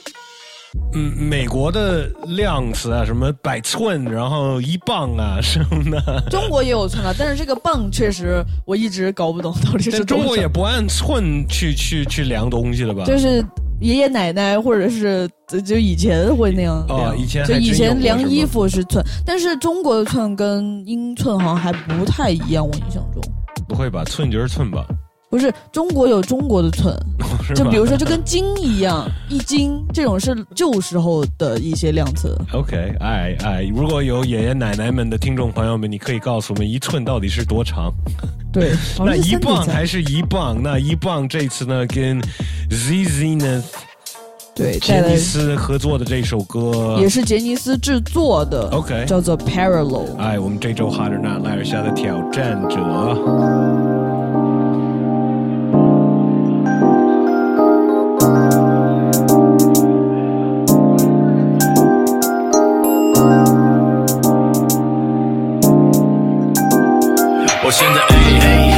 [0.94, 6.20] 嗯，美国的量词啊，什么百寸，然后一磅啊什么的。
[6.30, 13.04] 中国也有寸啊，但是这个磅确实我一直搞不懂到底是中国也不按寸去去去量东西了吧？
[13.04, 13.44] 就是
[13.80, 23.22] 爷爷奶奶或者是呃就以前会那样哦以前就以前量衣服是寸，但是中国的寸跟英寸好像还不太一样，我印象中
[23.68, 24.04] 不会吧？
[24.04, 24.86] 寸就是寸吧？
[25.30, 26.96] 不是中国有中国的寸，
[27.54, 32.34] 就比如说就跟斤一样，一斤这种是旧时候的一些量词。
[32.52, 37.92] OK，哎哎，如果有爷爷奶奶们的听众朋友们，你可以告诉我们一寸到底是多长？
[38.50, 40.62] 对， 那一磅还是一磅？
[40.62, 42.18] 那一磅这次呢，跟
[42.70, 43.62] ZZ 呢，
[44.54, 50.16] 对杰尼斯合作的这首歌也是杰尼斯制作的 OK 叫做 Parallel。
[50.16, 53.97] 哎，我们这周 Harder Not Liar 下的挑战者。
[63.18, 63.24] 我
[67.72, 68.14] 选择 A，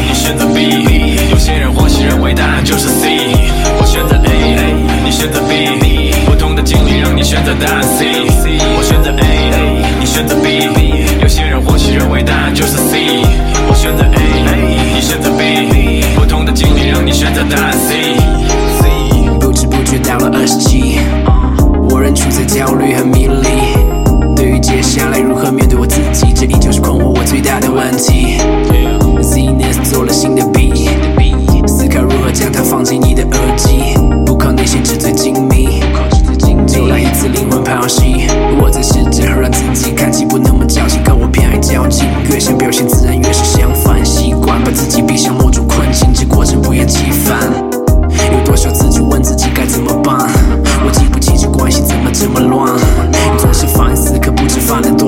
[0.09, 3.35] 你选择 B，有些人或许认为答案就是 C。
[3.79, 4.73] 我选择 A，
[5.05, 8.07] 你选择 B，不同的经历让你选择答案 C。
[8.79, 9.21] 我选择 A，
[10.01, 10.71] 你选择 B，
[11.21, 13.23] 有些人或许认为答案就是 C。
[13.69, 14.17] 我选择 A，
[14.95, 18.17] 你选择 B，不同的经历让你选择答案 C。
[19.39, 20.99] 不知不觉到了二十七，
[21.91, 23.90] 我仍处在焦虑和迷离。
[24.71, 28.39] 接下来如何面对我自己，这依旧是困惑我最大的问题。
[29.21, 30.89] Zenus 做了新的 B，
[31.67, 35.83] 思考如何将它放进你的耳机，不靠内心纸醉金迷，
[36.69, 38.29] 就来一次灵魂剖析。
[38.63, 47.37] 我在试着让自己看起不那么矫情，可我偏爱矫情，越想表现自然越是相反，习惯把自己逼向某种困境，这过程不厌其烦。
[48.33, 50.17] 有多少次就问自己该怎么办？
[50.87, 52.71] 我记不起这关系怎么这么乱，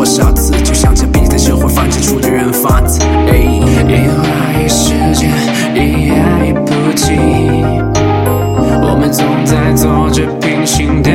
[0.03, 2.99] 多少次，就像这病在社会繁殖出的人贩子。
[3.29, 5.29] 哎，一花一世界，
[5.77, 6.15] 一叶
[6.45, 7.15] 一菩提，
[8.83, 11.12] 我们总在做着平行的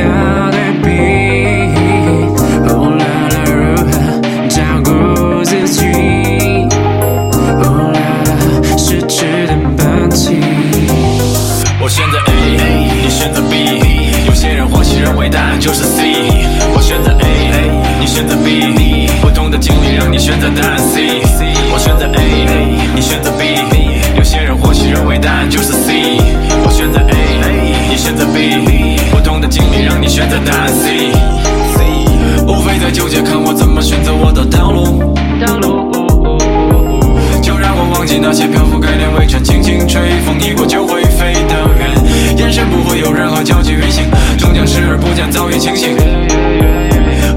[38.30, 44.04] 那些漂浮概念，微尘轻轻吹，风一过就会飞得远，眼神不会有任何交集运行，
[44.36, 45.96] 终将视而不见，早已清醒。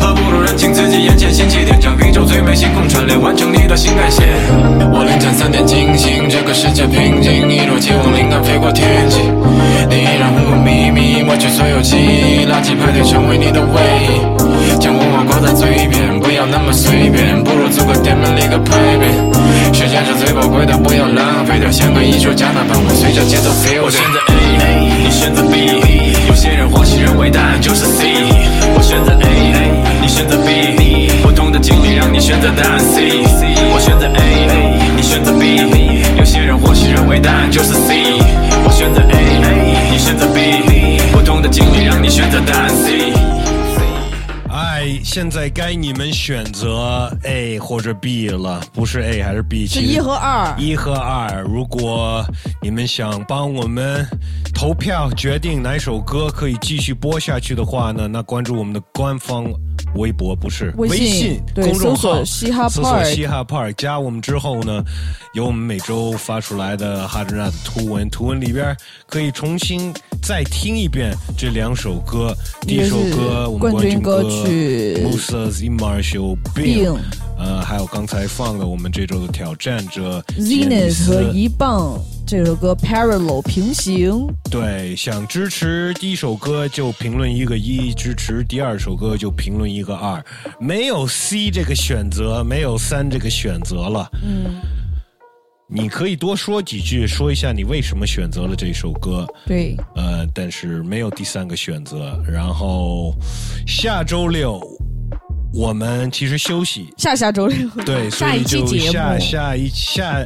[0.01, 4.27] 何不如认清自己眼前新起点，将宇宙最美星空串联，完成你的新干线。
[4.91, 9.21] 我凌晨三点惊醒，这个世界平静，一如既往灵感飞过天际。
[9.87, 13.79] 你依然呼呼咪咪，抹去所有记忆，垃圾排队成为你的唯
[14.11, 14.75] 一。
[14.77, 18.90] 将文化挂在嘴边，不要那么随便，不如做个店门里个配。
[20.41, 23.83] 宝贵的不要浪费掉，像个艺术家般，我随着节奏 feel。
[23.85, 28.09] 我选择 A，你选择 B，有些人或许认为答案就是 C。
[28.73, 33.21] 我选择 A，你选择 B，不同的经历让你选择答案 C。
[33.71, 35.61] 我选择 A，你选择 B，
[36.17, 38.01] 有些人或许认为答案就是 C。
[38.65, 43.20] 我选择 A，你选择 B，不同的经历让你选择答案 C。
[45.11, 49.67] 哎，现在该你们选择 A 或者 B 了，不是 A 还是 B？
[49.67, 51.41] 是一和二一和二。
[51.41, 52.25] 如果
[52.61, 54.07] 你们想帮我们
[54.53, 59.43] 投票决定哪首歌可以继续播下去的话呢，那关注我们的官方
[59.95, 64.83] 微博，不是微信公众号，搜索嘻哈 搜索嘻哈 Park，加我们之后呢，
[65.33, 68.75] 有我们每周发出来的哈德纳的图文，图文里边
[69.07, 72.35] 可以重新再听一遍这两首歌。
[72.61, 75.05] 第一首歌我们冠军军歌曲。
[75.05, 76.95] Musa Z Marshall 病
[77.41, 81.41] 呃，还有刚才放的我们这周的挑战者 Zenith 和一。
[81.41, 90.23] 一棒这首歌 Parallel 平行，对，想支持第一首歌就评论一个一，支持第二首歌就评论一个二，
[90.59, 94.07] 没有 C 这个选择，没有三这个选择了。
[94.23, 94.61] 嗯，
[95.67, 99.27] 你可以多说几句，说一下你为什么选择了这首歌。
[99.47, 102.21] 对，呃，但是没有第三个选择。
[102.31, 103.15] 然后
[103.65, 104.61] 下周六
[105.53, 107.67] 我们其实休息，下下周六。
[107.85, 110.25] 对， 所以就下下一下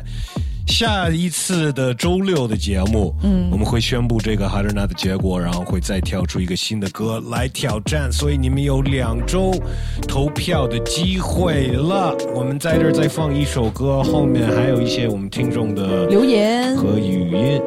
[0.67, 3.49] 下一次的周六的节目，嗯。
[3.51, 9.51] 我们会宣布这个哈德纳的结果，然后会再跳出一个新的歌来挑战，所以你们有两周
[10.07, 12.15] 投票的机会了。
[12.33, 16.75] 我们在这儿再放一首歌，后面还有一些我们听众的留言。
[16.75, 17.61] 和语音。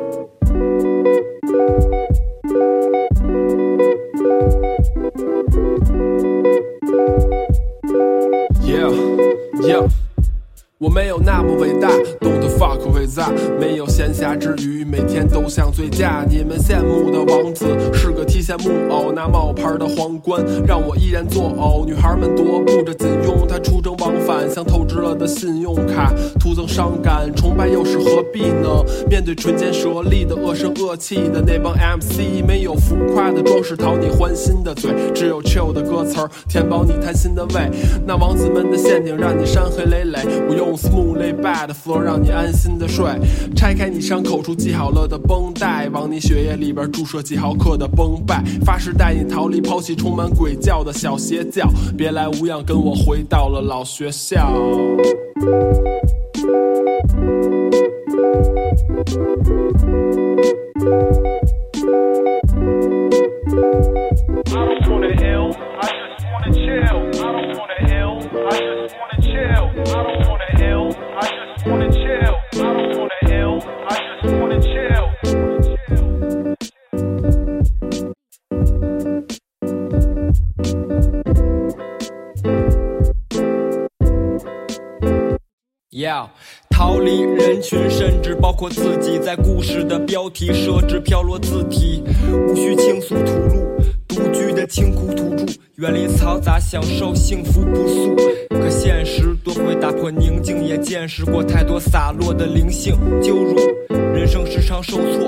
[8.68, 8.90] Yeah,
[9.62, 9.88] yeah，
[10.78, 11.88] 我没有那么伟大
[12.20, 13.32] ，Don't fuck with that。
[13.58, 16.24] 没有闲暇之余，每天都想醉驾。
[16.30, 21.84] 你们羡慕的王子是个提线木偶，拿冒牌的皇冠让我依然作呕。
[21.84, 27.28] 女孩们踱步着紧拥，他出征往返，像透支了的信用卡，徒增伤感。
[27.34, 28.68] 崇拜又是何必呢？
[29.10, 37.68] 面对唇尖舌利的恶声恶气的那帮 MC，没有浮夸的装饰讨你欢心的嘴，只有 chill 的歌词儿填饱你贪心的胃。
[38.06, 43.04] 那王子们的陷阱让你伤痕累累，我用 smoothly bad floor 让你安心的睡。
[43.54, 51.68] 拆开你伤口处系好了的绷带，往你血液里边注射几毫克的绷带，发誓带你逃离抛弃充满鬼叫的小邪教。
[51.96, 54.52] 别来无恙，跟我回到了老学校。
[96.80, 98.14] 享受幸福不俗。
[98.50, 103.56] 可现实多会打破宁静，也见识过太多洒落的灵性，就如
[104.14, 105.27] 人生时常受挫，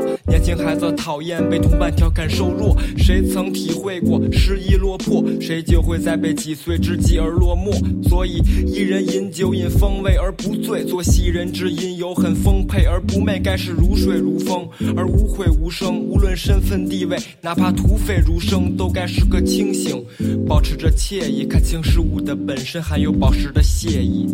[0.55, 7.71] 孩子讨厌被同伴调侃瘦弱，谁曾体会过失意落魄，谁就会在被击碎之际而落寞。
[8.09, 16.01] 所以一人饮酒饮风味而不醉，做戏人之饮有很丰沛而不媚，该是如水如风而无悔无声。
[16.01, 20.05] 无论身份地位，哪怕土匪如生，都该时刻清醒，
[20.47, 24.27] 保持着惬意，看清事物的本身，还有宝石的谢意。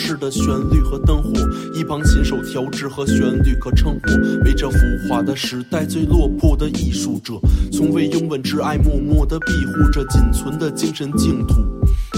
[0.00, 1.32] 约消逝的旋律和灯火，
[1.74, 4.78] 一旁琴手调制和旋律可称呼为这浮
[5.08, 7.34] 华的时代最落魄的艺术者，
[7.70, 11.60] 从未拥吻挚爱，默默地庇护着仅存的精神净土，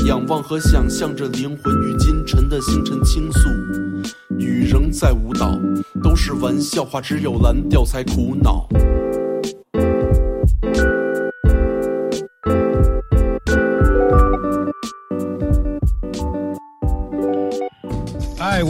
[0.06, 3.48] 仰望和想象着灵魂与今晨的星辰倾诉。
[4.38, 5.58] 雨仍在舞蹈，
[6.02, 8.68] 都是玩笑话，只有蓝调才苦恼。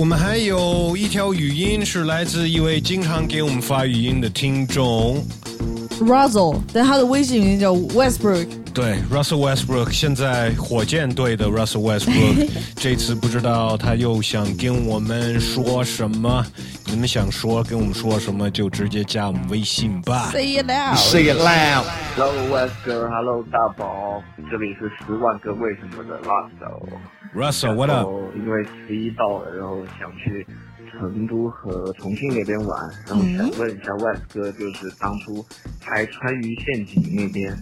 [0.02, 5.24] 我们还有一条语音是来自一位经常给我们发语音的听众。
[6.00, 8.48] Russell，但他的微信名叫 Westbrook。
[8.74, 16.44] 对，Russell Westbrook，现在火箭队的 Russell Westbrook，这次不知道他又想跟我们说什么。
[16.86, 20.32] 你们想说跟我们说什么，就直接加我们微信吧。
[20.32, 20.96] Say it loud.
[20.96, 21.84] Say it loud.
[22.16, 24.20] Hello Wesker，Hello 大宝，
[24.50, 26.88] 这里是十万个为什么的 Russell。
[27.34, 28.08] Russell，what up？
[28.36, 30.46] 因为十一到了，然后想去
[30.90, 35.44] 成都和重庆那边玩，然后想问一下 West 哥，就是当初
[35.80, 37.56] 拍川渝陷阱那边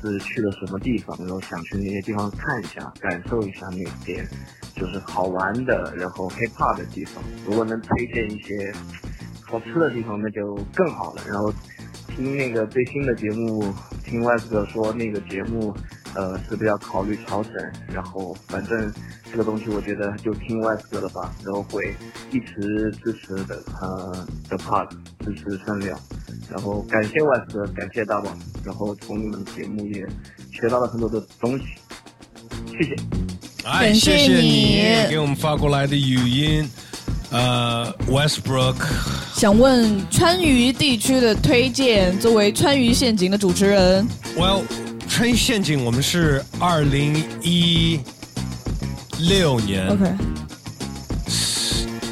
[0.00, 4.26] 是去了什么地方，然后想去那些地方看一下，感受一下那边
[4.74, 7.22] 就是好玩的，然后 hip hop 的地方。
[7.46, 8.72] 如果能推荐一些
[9.42, 11.22] 好吃的地方，那就更好了。
[11.28, 11.52] 然后
[12.14, 13.72] 听那个最新的节目，
[14.04, 15.74] 听 West 哥说那个节目。
[16.14, 17.54] 呃，是不是要考虑调整？
[17.90, 18.92] 然后反正
[19.30, 21.94] 这个东西，我觉得就听 West 哥的吧，然后会
[22.30, 24.90] 一直支持的，呃的 part
[25.24, 25.98] 支持声量，
[26.50, 28.30] 然后感谢 West 哥，感谢大宝，
[28.62, 30.06] 然后从你们的节目也
[30.52, 31.64] 学到了很多的东西，
[32.66, 32.94] 谢谢。
[33.64, 36.68] 哎，谢谢你给我们发过来的语音。
[37.32, 38.76] 呃，Westbrook
[39.34, 44.06] 想问川渝地区的推荐，作为川渝陷阱的主持人
[44.36, 44.62] ，Well。
[45.08, 48.00] 川渝陷阱，我们是二零一
[49.18, 50.10] 六年 OK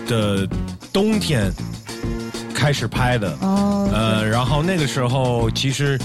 [0.06, 0.46] 的
[0.92, 1.50] 冬天
[2.52, 3.34] 开始拍的。
[3.40, 5.98] 哦，呃，然后那个时候其实，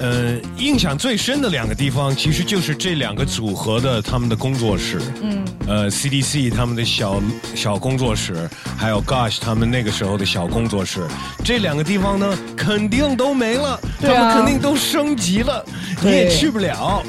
[0.00, 4.98] 呃，印象最深的两个地方，其实就是这两个组合的他们的工作室。
[5.22, 5.44] 嗯。
[5.68, 7.22] 呃，CDC 他们的小
[7.54, 11.06] 小工作室，还有 Gosh 他们那个时候的小工作室，
[11.44, 15.64] 这两个地方呢，肯定都没了，他们肯定都升级了，
[16.02, 17.02] 你也去不了。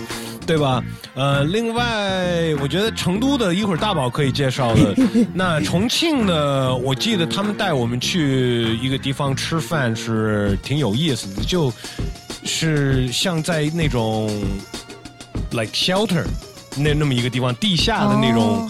[0.45, 0.83] 对吧？
[1.13, 4.95] 呃，另外，我觉得成都的一会儿大宝可以介绍的。
[5.33, 11.71] 那重庆的，我记得他们带我们去一个地方吃饭是挺有意思的，就
[12.43, 14.29] 是像在那种
[15.51, 16.25] like shelter
[16.75, 18.69] 那那么一个地方，地下的那种、哦、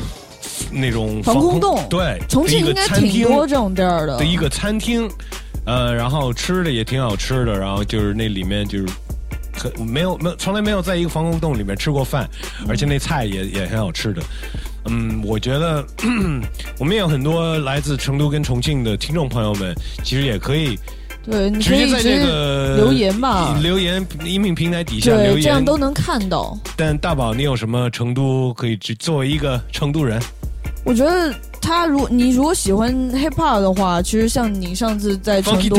[0.71, 1.85] 那种防空洞。
[1.89, 4.17] 对，重庆应该挺多这种地儿的。
[4.17, 5.09] 的一个餐厅，
[5.65, 8.85] 呃，然后吃的也挺好吃的，然后就是那里面就是。
[9.53, 12.27] 可没有没有从来没有在一个防空洞里面吃过饭，
[12.69, 14.21] 而且那菜也也很好吃的。
[14.85, 15.85] 嗯，我觉得
[16.79, 19.75] 我们也有很多来自成都跟重庆的听众朋友们，
[20.05, 20.79] 其实也可以
[21.23, 26.57] 对，你直接在这个留言吧，留言音频平台底下留言，这样都能看到。
[26.75, 30.21] 但大宝，你有什么成都可以作为一个成都人？
[30.83, 31.33] 我觉得。
[31.61, 35.77] 他如你如果喜欢 hip hop 的话，其实像你上次在成都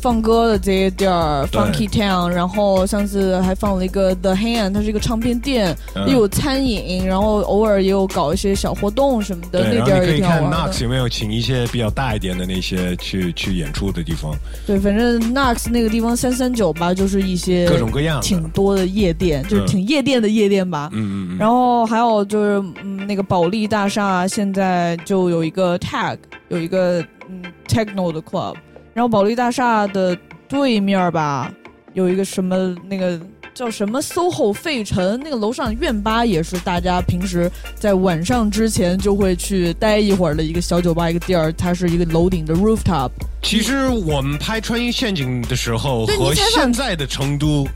[0.00, 10.56] 放歌的这些地儿，Funky Town，然后上次还放了一个 The Hand，它是一个唱片店，又、有餐饮，然后偶尔也有搞一些小活动什么的，那地儿也挺好玩的。
[10.56, 14.34] Knox 有没有请一些比较大一点的那些去去演出的地方？
[14.66, 20.88] 对，反正 Knox 那个地方三三九吧，就是一些各种各样挺多的夜店，就是挺夜店的夜店吧。
[20.92, 21.38] 嗯嗯嗯。
[21.38, 25.17] 然后还有就是嗯那个保利大厦现在就。
[25.30, 26.18] 有一个 tag，
[26.48, 28.54] 有一个嗯 techno 的 club，
[28.92, 30.16] 然后保利大厦的
[30.46, 31.50] 对面吧，
[31.94, 33.18] 有一个什么那个
[33.54, 43.10] 叫什么 SOHO 费城，那个楼上院吧也是大家平时在晚上之前就会去待一会儿的一个小酒吧，一个地儿，它是一个楼顶的 rooftop。
[43.42, 47.66] 其实我们拍《穿衣陷阱》的时候和现在的成都。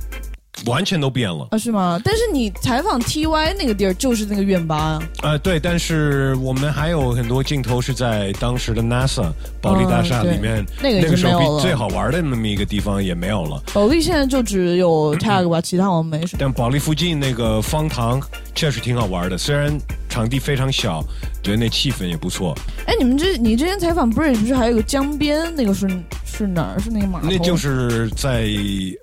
[0.66, 1.59] 完全都变了啊？
[1.59, 2.01] 是吗？
[2.05, 5.02] 但是你采访 TY 那个地儿就是那个院吧啊？
[5.22, 9.30] 呃，对，但是我们还有很多镜头是在当时的 NASA
[9.60, 13.62] 保利大厦里面，嗯、那个那个时候最好玩的那么一个地方也没有了。
[13.72, 16.39] 保利现在就只有 tag 吧，其他好像没什么。
[16.40, 18.20] 但保利附近那个方塘
[18.55, 19.76] 确实挺好玩的，虽然
[20.12, 21.02] 场地非常小，
[21.43, 22.55] 觉得那气氛也不错。
[22.86, 25.89] 哎，你们这你之前采访 Bridge 不是还有个江边那个是
[26.24, 26.78] 是哪儿？
[26.78, 27.28] 是那个码头？
[27.28, 28.47] 那就是在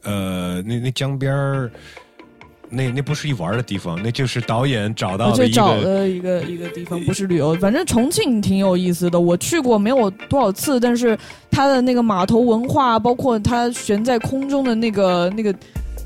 [0.03, 1.71] 呃那那江边儿。
[2.71, 7.55] 那那不是一玩的地方，那就是导演找到的一个、哦、找的一个一个地方，不是旅游。
[7.55, 11.17] 反正重庆挺有意思的，我去过没有多少次，但是
[11.49, 15.51] 它的那个码头文化，包括它悬在空中的那个那个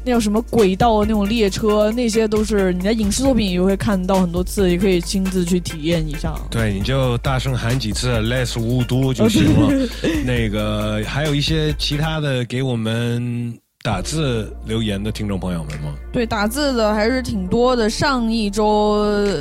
[0.03, 6.35] 那种什么轨道那种列车，那些都是你在影视作品也会看到很多次，也可以亲自去体验一下。
[6.49, 9.87] 对，你就大声喊几次 “Let's 雾都”就行了。
[10.25, 13.57] 那个还有一些其他的给我们。
[13.85, 15.93] 打字留言的听众朋友们吗？
[16.13, 17.89] 对，打字的还是挺多的。
[17.89, 18.65] 上一周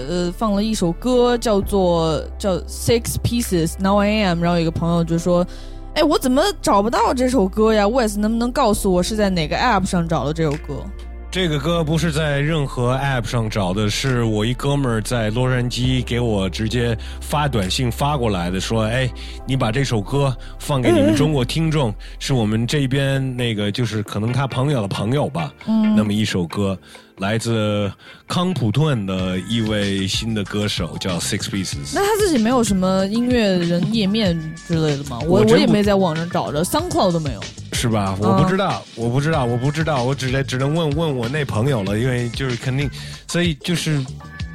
[0.08, 5.46] 呃放了一首歌，叫做叫 Six Pieces Now I Am，然后有一个朋友就说。
[5.94, 10.82] 哎，我怎么找不到这首歌呀？Wes 能不能告诉我是在哪个 App 上找的这首歌？
[11.32, 19.10] 这个歌不是在任何 App 上找的，是我一哥们儿在洛杉矶给我直接发短信发过来的，说：“哎，
[19.46, 26.78] 你把这首歌放给你们中国听众，是我们这边那个就是可能他朋友的朋友吧。”嗯那么一首歌
[27.16, 27.90] 来自
[28.28, 31.92] 康普顿的一位新的歌手，叫 Six Pieces。
[31.94, 34.38] 那他自己没有什么音乐人页面
[34.68, 35.18] 之类的吗？
[35.22, 37.40] 我我我也没在网上找着，SoundCloud 都没有。
[37.82, 38.16] 是吧？
[38.20, 42.88] 我不知道，我不知道，我不知道，我只能只能问问我那朋友了，因为就是肯定，
[43.26, 44.00] 所以就是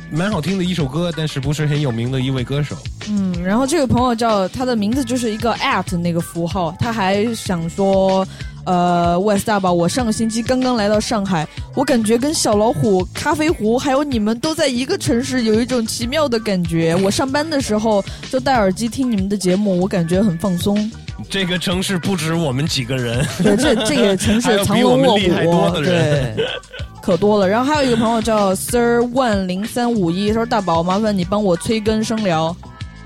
[0.09, 2.77] 蛮好听的一首歌，但是不是很有名的一位歌手。
[3.09, 8.25] 嗯，然后这个朋友叫他的名字就是一个 at 那个符号，他还想说，
[8.63, 11.45] 呃，West 大宝，我上个星期刚刚来到上海，
[11.75, 16.95] 我感觉跟小老虎、咖啡壶还有你们都在一个城市，有一种奇妙的感觉。
[17.03, 18.01] 我上班的时候
[18.31, 20.89] 就戴耳机听你们的节目，我感觉很放松。
[21.29, 26.35] 这个城市不止我们几个人， 对，这这个 城市藏龙卧虎，对，
[27.01, 27.47] 可多了。
[27.47, 32.55] 然后还有一个朋友叫 Sir One 零三五一，说大宝，麻烦你帮我催更生聊。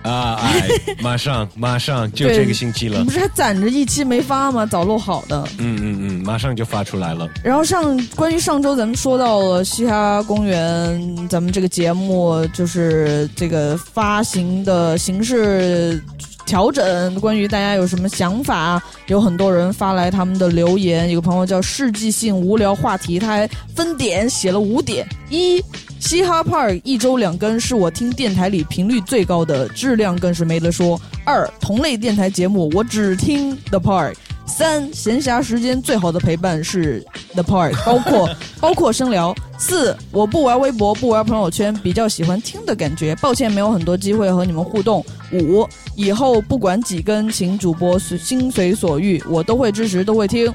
[0.03, 0.67] 啊，哎，
[0.99, 4.65] 马上马上就这个星期了你不，是还攒着一期没发吗？
[4.65, 5.47] 早录好的。
[5.59, 7.29] 嗯嗯嗯，马上就发出来了。
[7.43, 16.03] 然后上关于上周咱们说到了嘻哈公园，咱们这个节目就是这个发行的形式
[16.52, 18.84] 调整，关于大家有什么想法？
[19.07, 21.10] 有很多人发来他们的留言。
[21.10, 25.64] 有个朋友叫世纪性无聊话题，他还分点写了五点：一，
[25.98, 30.99] 嘻哈 Park 一周两更是我听电台里频率最高的，质量更是没得说。
[31.23, 34.15] 二，同类电台节目我只听 The Park。
[34.45, 37.02] 三，闲暇时间最好的陪伴是
[37.34, 38.30] The Park，包括
[38.60, 39.34] 包括声聊。
[39.57, 43.15] 四，我不玩微博，不玩朋友圈，比较喜欢听的感觉。
[43.18, 45.06] 抱歉，没有很多机会和你们互动。
[45.32, 45.65] 五，
[46.02, 50.52] 以后不管几根，请主播随心随所欲，我都会支持，都会听。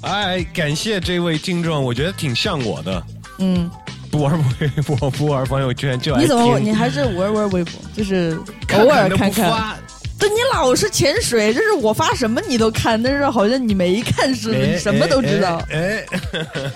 [0.00, 3.02] 哎，感谢这位听众，我觉得挺像我的，
[3.38, 3.70] 嗯，
[4.10, 8.36] 不玩微博，不玩朋友圈，就爱你怎么你还是玩玩微博，就是
[8.74, 9.76] 偶尔看看。
[10.18, 15.62] 对你老是潜水，就是我发什么你都看，但是好像你没看似的，哎你什么都知道。
[15.70, 16.04] 哎，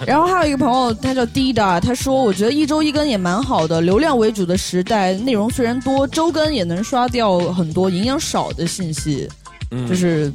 [0.07, 9.29] 然后还有一个朋友，他叫 Dida，他说：“我觉得一周一更也蛮好的，流量为主的时代，内容虽然多，周更也能刷掉很多营养少的信息，
[9.73, 10.33] 嗯就是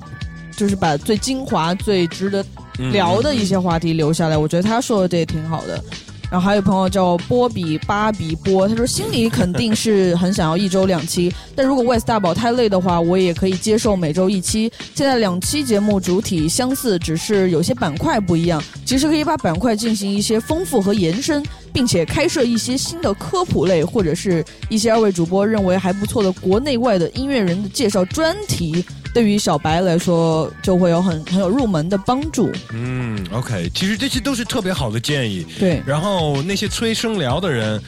[0.56, 2.46] 就是把最精华、最值得
[2.92, 4.38] 聊的一些话题留下来。
[4.38, 5.82] 我觉得他说的这也挺好的。”
[6.30, 14.72] 然后还有朋友叫波比巴比波，他说心里肯定是很想要一周两期， 但如果 West 大宝太累的话，我也可以接受每周一期。
[14.94, 21.42] 现在两期节目主体相似，只是有些板块不一样，其实可以把板块进行一些丰富和延伸，
[21.72, 28.84] 并且开设一些新的科普类，或者是一些二位主播认为还不错的国内外的音乐人的介绍专题，
[29.18, 32.52] 对于小白来说就会有很很有入门的帮助。
[32.72, 35.44] 嗯，OK，其实这些都是特别好的建议。
[35.58, 37.82] 对然后那些催生聊的人，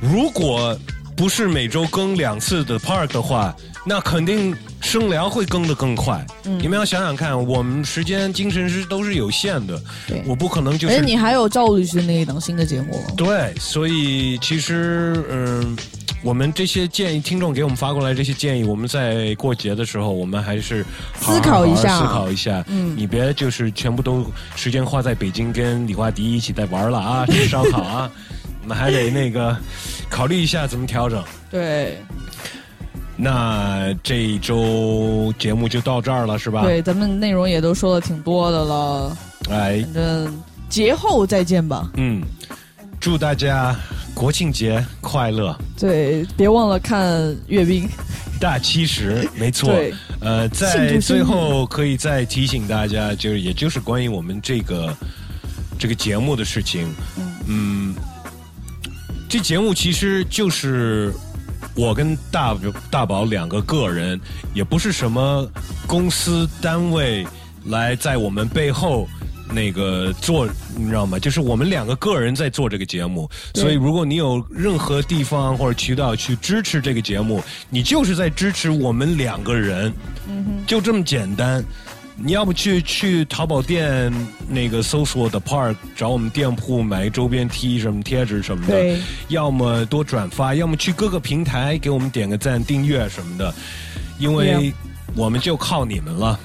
[0.00, 0.78] 如果
[1.16, 3.52] 不是每周更两次的 Park 的话，
[3.84, 6.24] 那肯定生聊会更的更快。
[6.44, 13.02] 嗯你们要想想看，我们时间、精神是都是有限的，对我不可能就是而且你还有赵律师那一档新的节目。
[13.16, 15.76] 对，所以其实嗯。
[16.22, 20.84] 我们这些建议，听众给我们发过来这些建议，我们在过节的时候，我们还是
[21.20, 22.64] 思考一下思考一下。
[22.68, 24.26] 嗯你别就是全部都
[24.56, 28.10] 时间花在北京跟李华迪一起在玩了啊， 吃烧烤啊，
[28.62, 29.56] 我们还得那个
[30.08, 31.22] 考虑一下怎么调整。
[31.50, 31.98] 对
[33.16, 36.62] 那这一周节目就到这儿了，是吧？
[36.62, 39.16] 对，咱们内容也都说的挺多的了，
[39.48, 41.90] 哎，反正节后再见吧。
[41.94, 42.22] 嗯，
[43.00, 43.74] 祝大家
[44.14, 45.56] 国庆节快乐。
[45.78, 47.88] 对，别忘了看阅兵。
[48.38, 49.94] 大七十，没错对。
[50.20, 54.94] 呃，在最后可以再提醒大家，就是也就是关于我们这个
[55.78, 56.86] 这个节目的事情。
[57.46, 57.94] 嗯，
[59.28, 61.14] 这节目其实就是
[61.74, 62.56] 我跟大
[62.90, 64.20] 大宝两个个人，
[64.52, 65.48] 也不是什么
[65.86, 67.26] 公司单位
[67.66, 69.08] 来在我们背后。
[69.50, 71.18] 那个做，你知道吗？
[71.18, 79.92] 就是我们两个个人在做这个节目，所以如果你有任何地方或者渠道去支持这个节目，你就是在支持我们两个人，
[80.66, 81.64] 就这么简单。
[82.18, 84.10] 你要不去去淘宝店
[84.48, 88.98] 那个搜索的 Park 找我们店铺买周边 T 什么贴纸什么的，
[89.28, 93.54] 要么多转发，要么去各个平台给我们点个赞、订阅什么的，
[94.18, 94.72] 因为
[95.14, 96.40] 我们就靠你们了。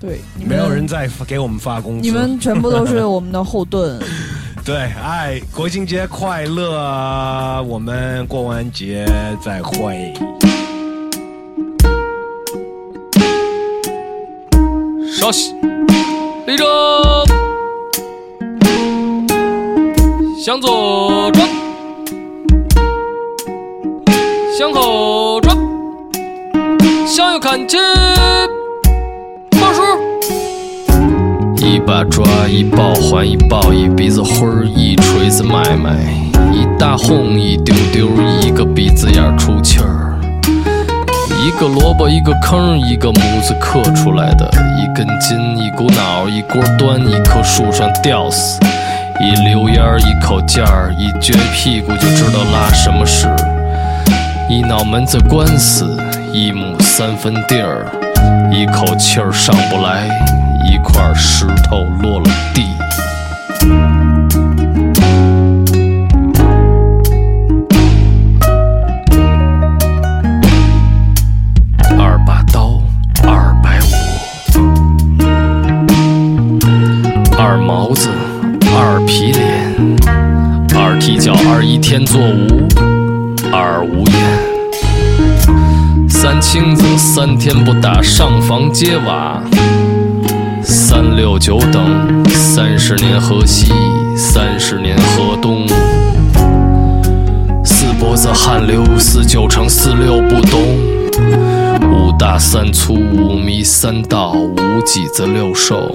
[0.00, 3.98] 对，没有人在给我们发工资，你们全部都是我们的后盾。
[4.64, 7.62] 对，哎，国庆节快乐！
[7.64, 9.06] 我们过完节
[9.42, 10.12] 再会。
[15.12, 15.52] 稍息，
[16.46, 16.66] 立正，
[20.40, 21.48] 向左转，
[24.56, 25.56] 向后转，
[27.04, 27.76] 向右看齐，
[31.78, 35.94] 一把抓，一抱还，一抱，一鼻子灰儿，一锤子买卖，
[36.52, 38.08] 一大哄，一丢丢，
[38.42, 40.18] 一个鼻子眼儿出气儿。
[41.40, 48.58] 一个萝卜一个坑，一个模子刻出来的，一根筋，一股脑，一锅端，一棵树上吊死，
[49.20, 53.28] 一溜烟儿，一口劲儿，一撅屁股就知道拉什么屎，
[54.50, 55.96] 一脑门子官司，
[56.32, 57.86] 一亩三分地儿，
[58.50, 60.08] 一口气儿上不来，
[60.70, 62.62] 一块石头落了地。
[71.98, 72.82] 二把刀，
[73.24, 73.92] 二百五，
[77.38, 78.10] 二毛子，
[78.76, 79.72] 二皮脸，
[80.76, 82.68] 二踢脚，二一天作五，
[83.50, 84.14] 二无言，
[86.08, 89.42] 三青子，三天不打上房揭瓦，
[91.18, 93.72] 六九等，三十年河西，
[94.16, 95.66] 三十年河东。
[97.64, 100.60] 四脖子汗流，四九成，四六不懂。
[101.90, 105.90] 五大三粗，五迷三道，五脊子六兽，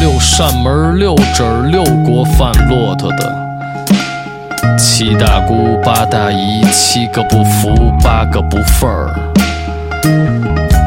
[0.00, 4.78] 六扇门，六指，六国贩骆驼的。
[4.78, 7.74] 七大姑八大姨，七个不服，
[8.04, 9.34] 八个不忿儿。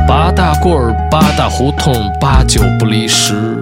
[0.08, 3.62] 八大棍儿，八大胡同，八九不离十。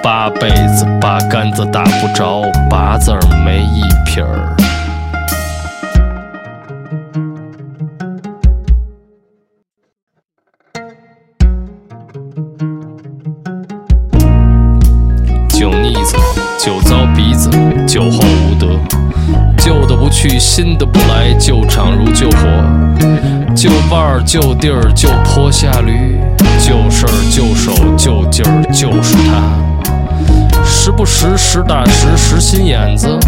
[0.00, 4.54] 八辈子，八竿子打不着，八字儿没一撇儿。
[15.48, 16.16] 酒腻子，
[16.56, 17.50] 酒糟鼻子，
[17.84, 18.78] 酒后无德，
[19.58, 22.30] 旧的不去，新的不来，旧场如旧
[23.66, 26.20] 旧伴儿，旧地儿，旧坡下驴，
[26.60, 30.62] 旧事儿，旧手，旧劲儿，就是他。
[30.64, 33.18] 时不时，实打实，实心眼子，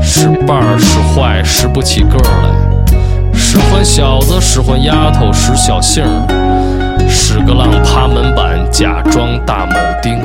[0.00, 10.16] 使伴儿，使坏，使不起个儿来，使唤小子，使唤丫头，使小性儿，使个浪趴门板，假装大铆钉。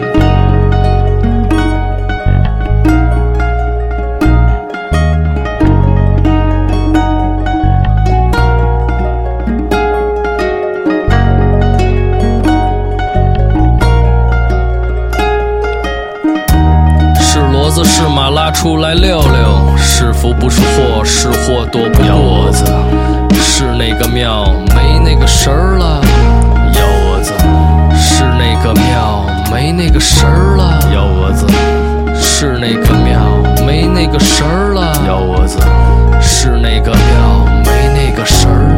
[18.66, 22.66] 出来溜溜，是福不是祸，是祸躲不过子。
[23.40, 26.02] 是那个庙没那个神儿了，
[26.74, 27.32] 幺蛾子。
[27.96, 31.46] 是那个庙没那个神儿了，幺蛾子。
[32.20, 33.38] 是那个庙
[33.68, 35.60] 没那个神儿了，幺蛾子。
[36.20, 38.75] 是那个庙没那个神儿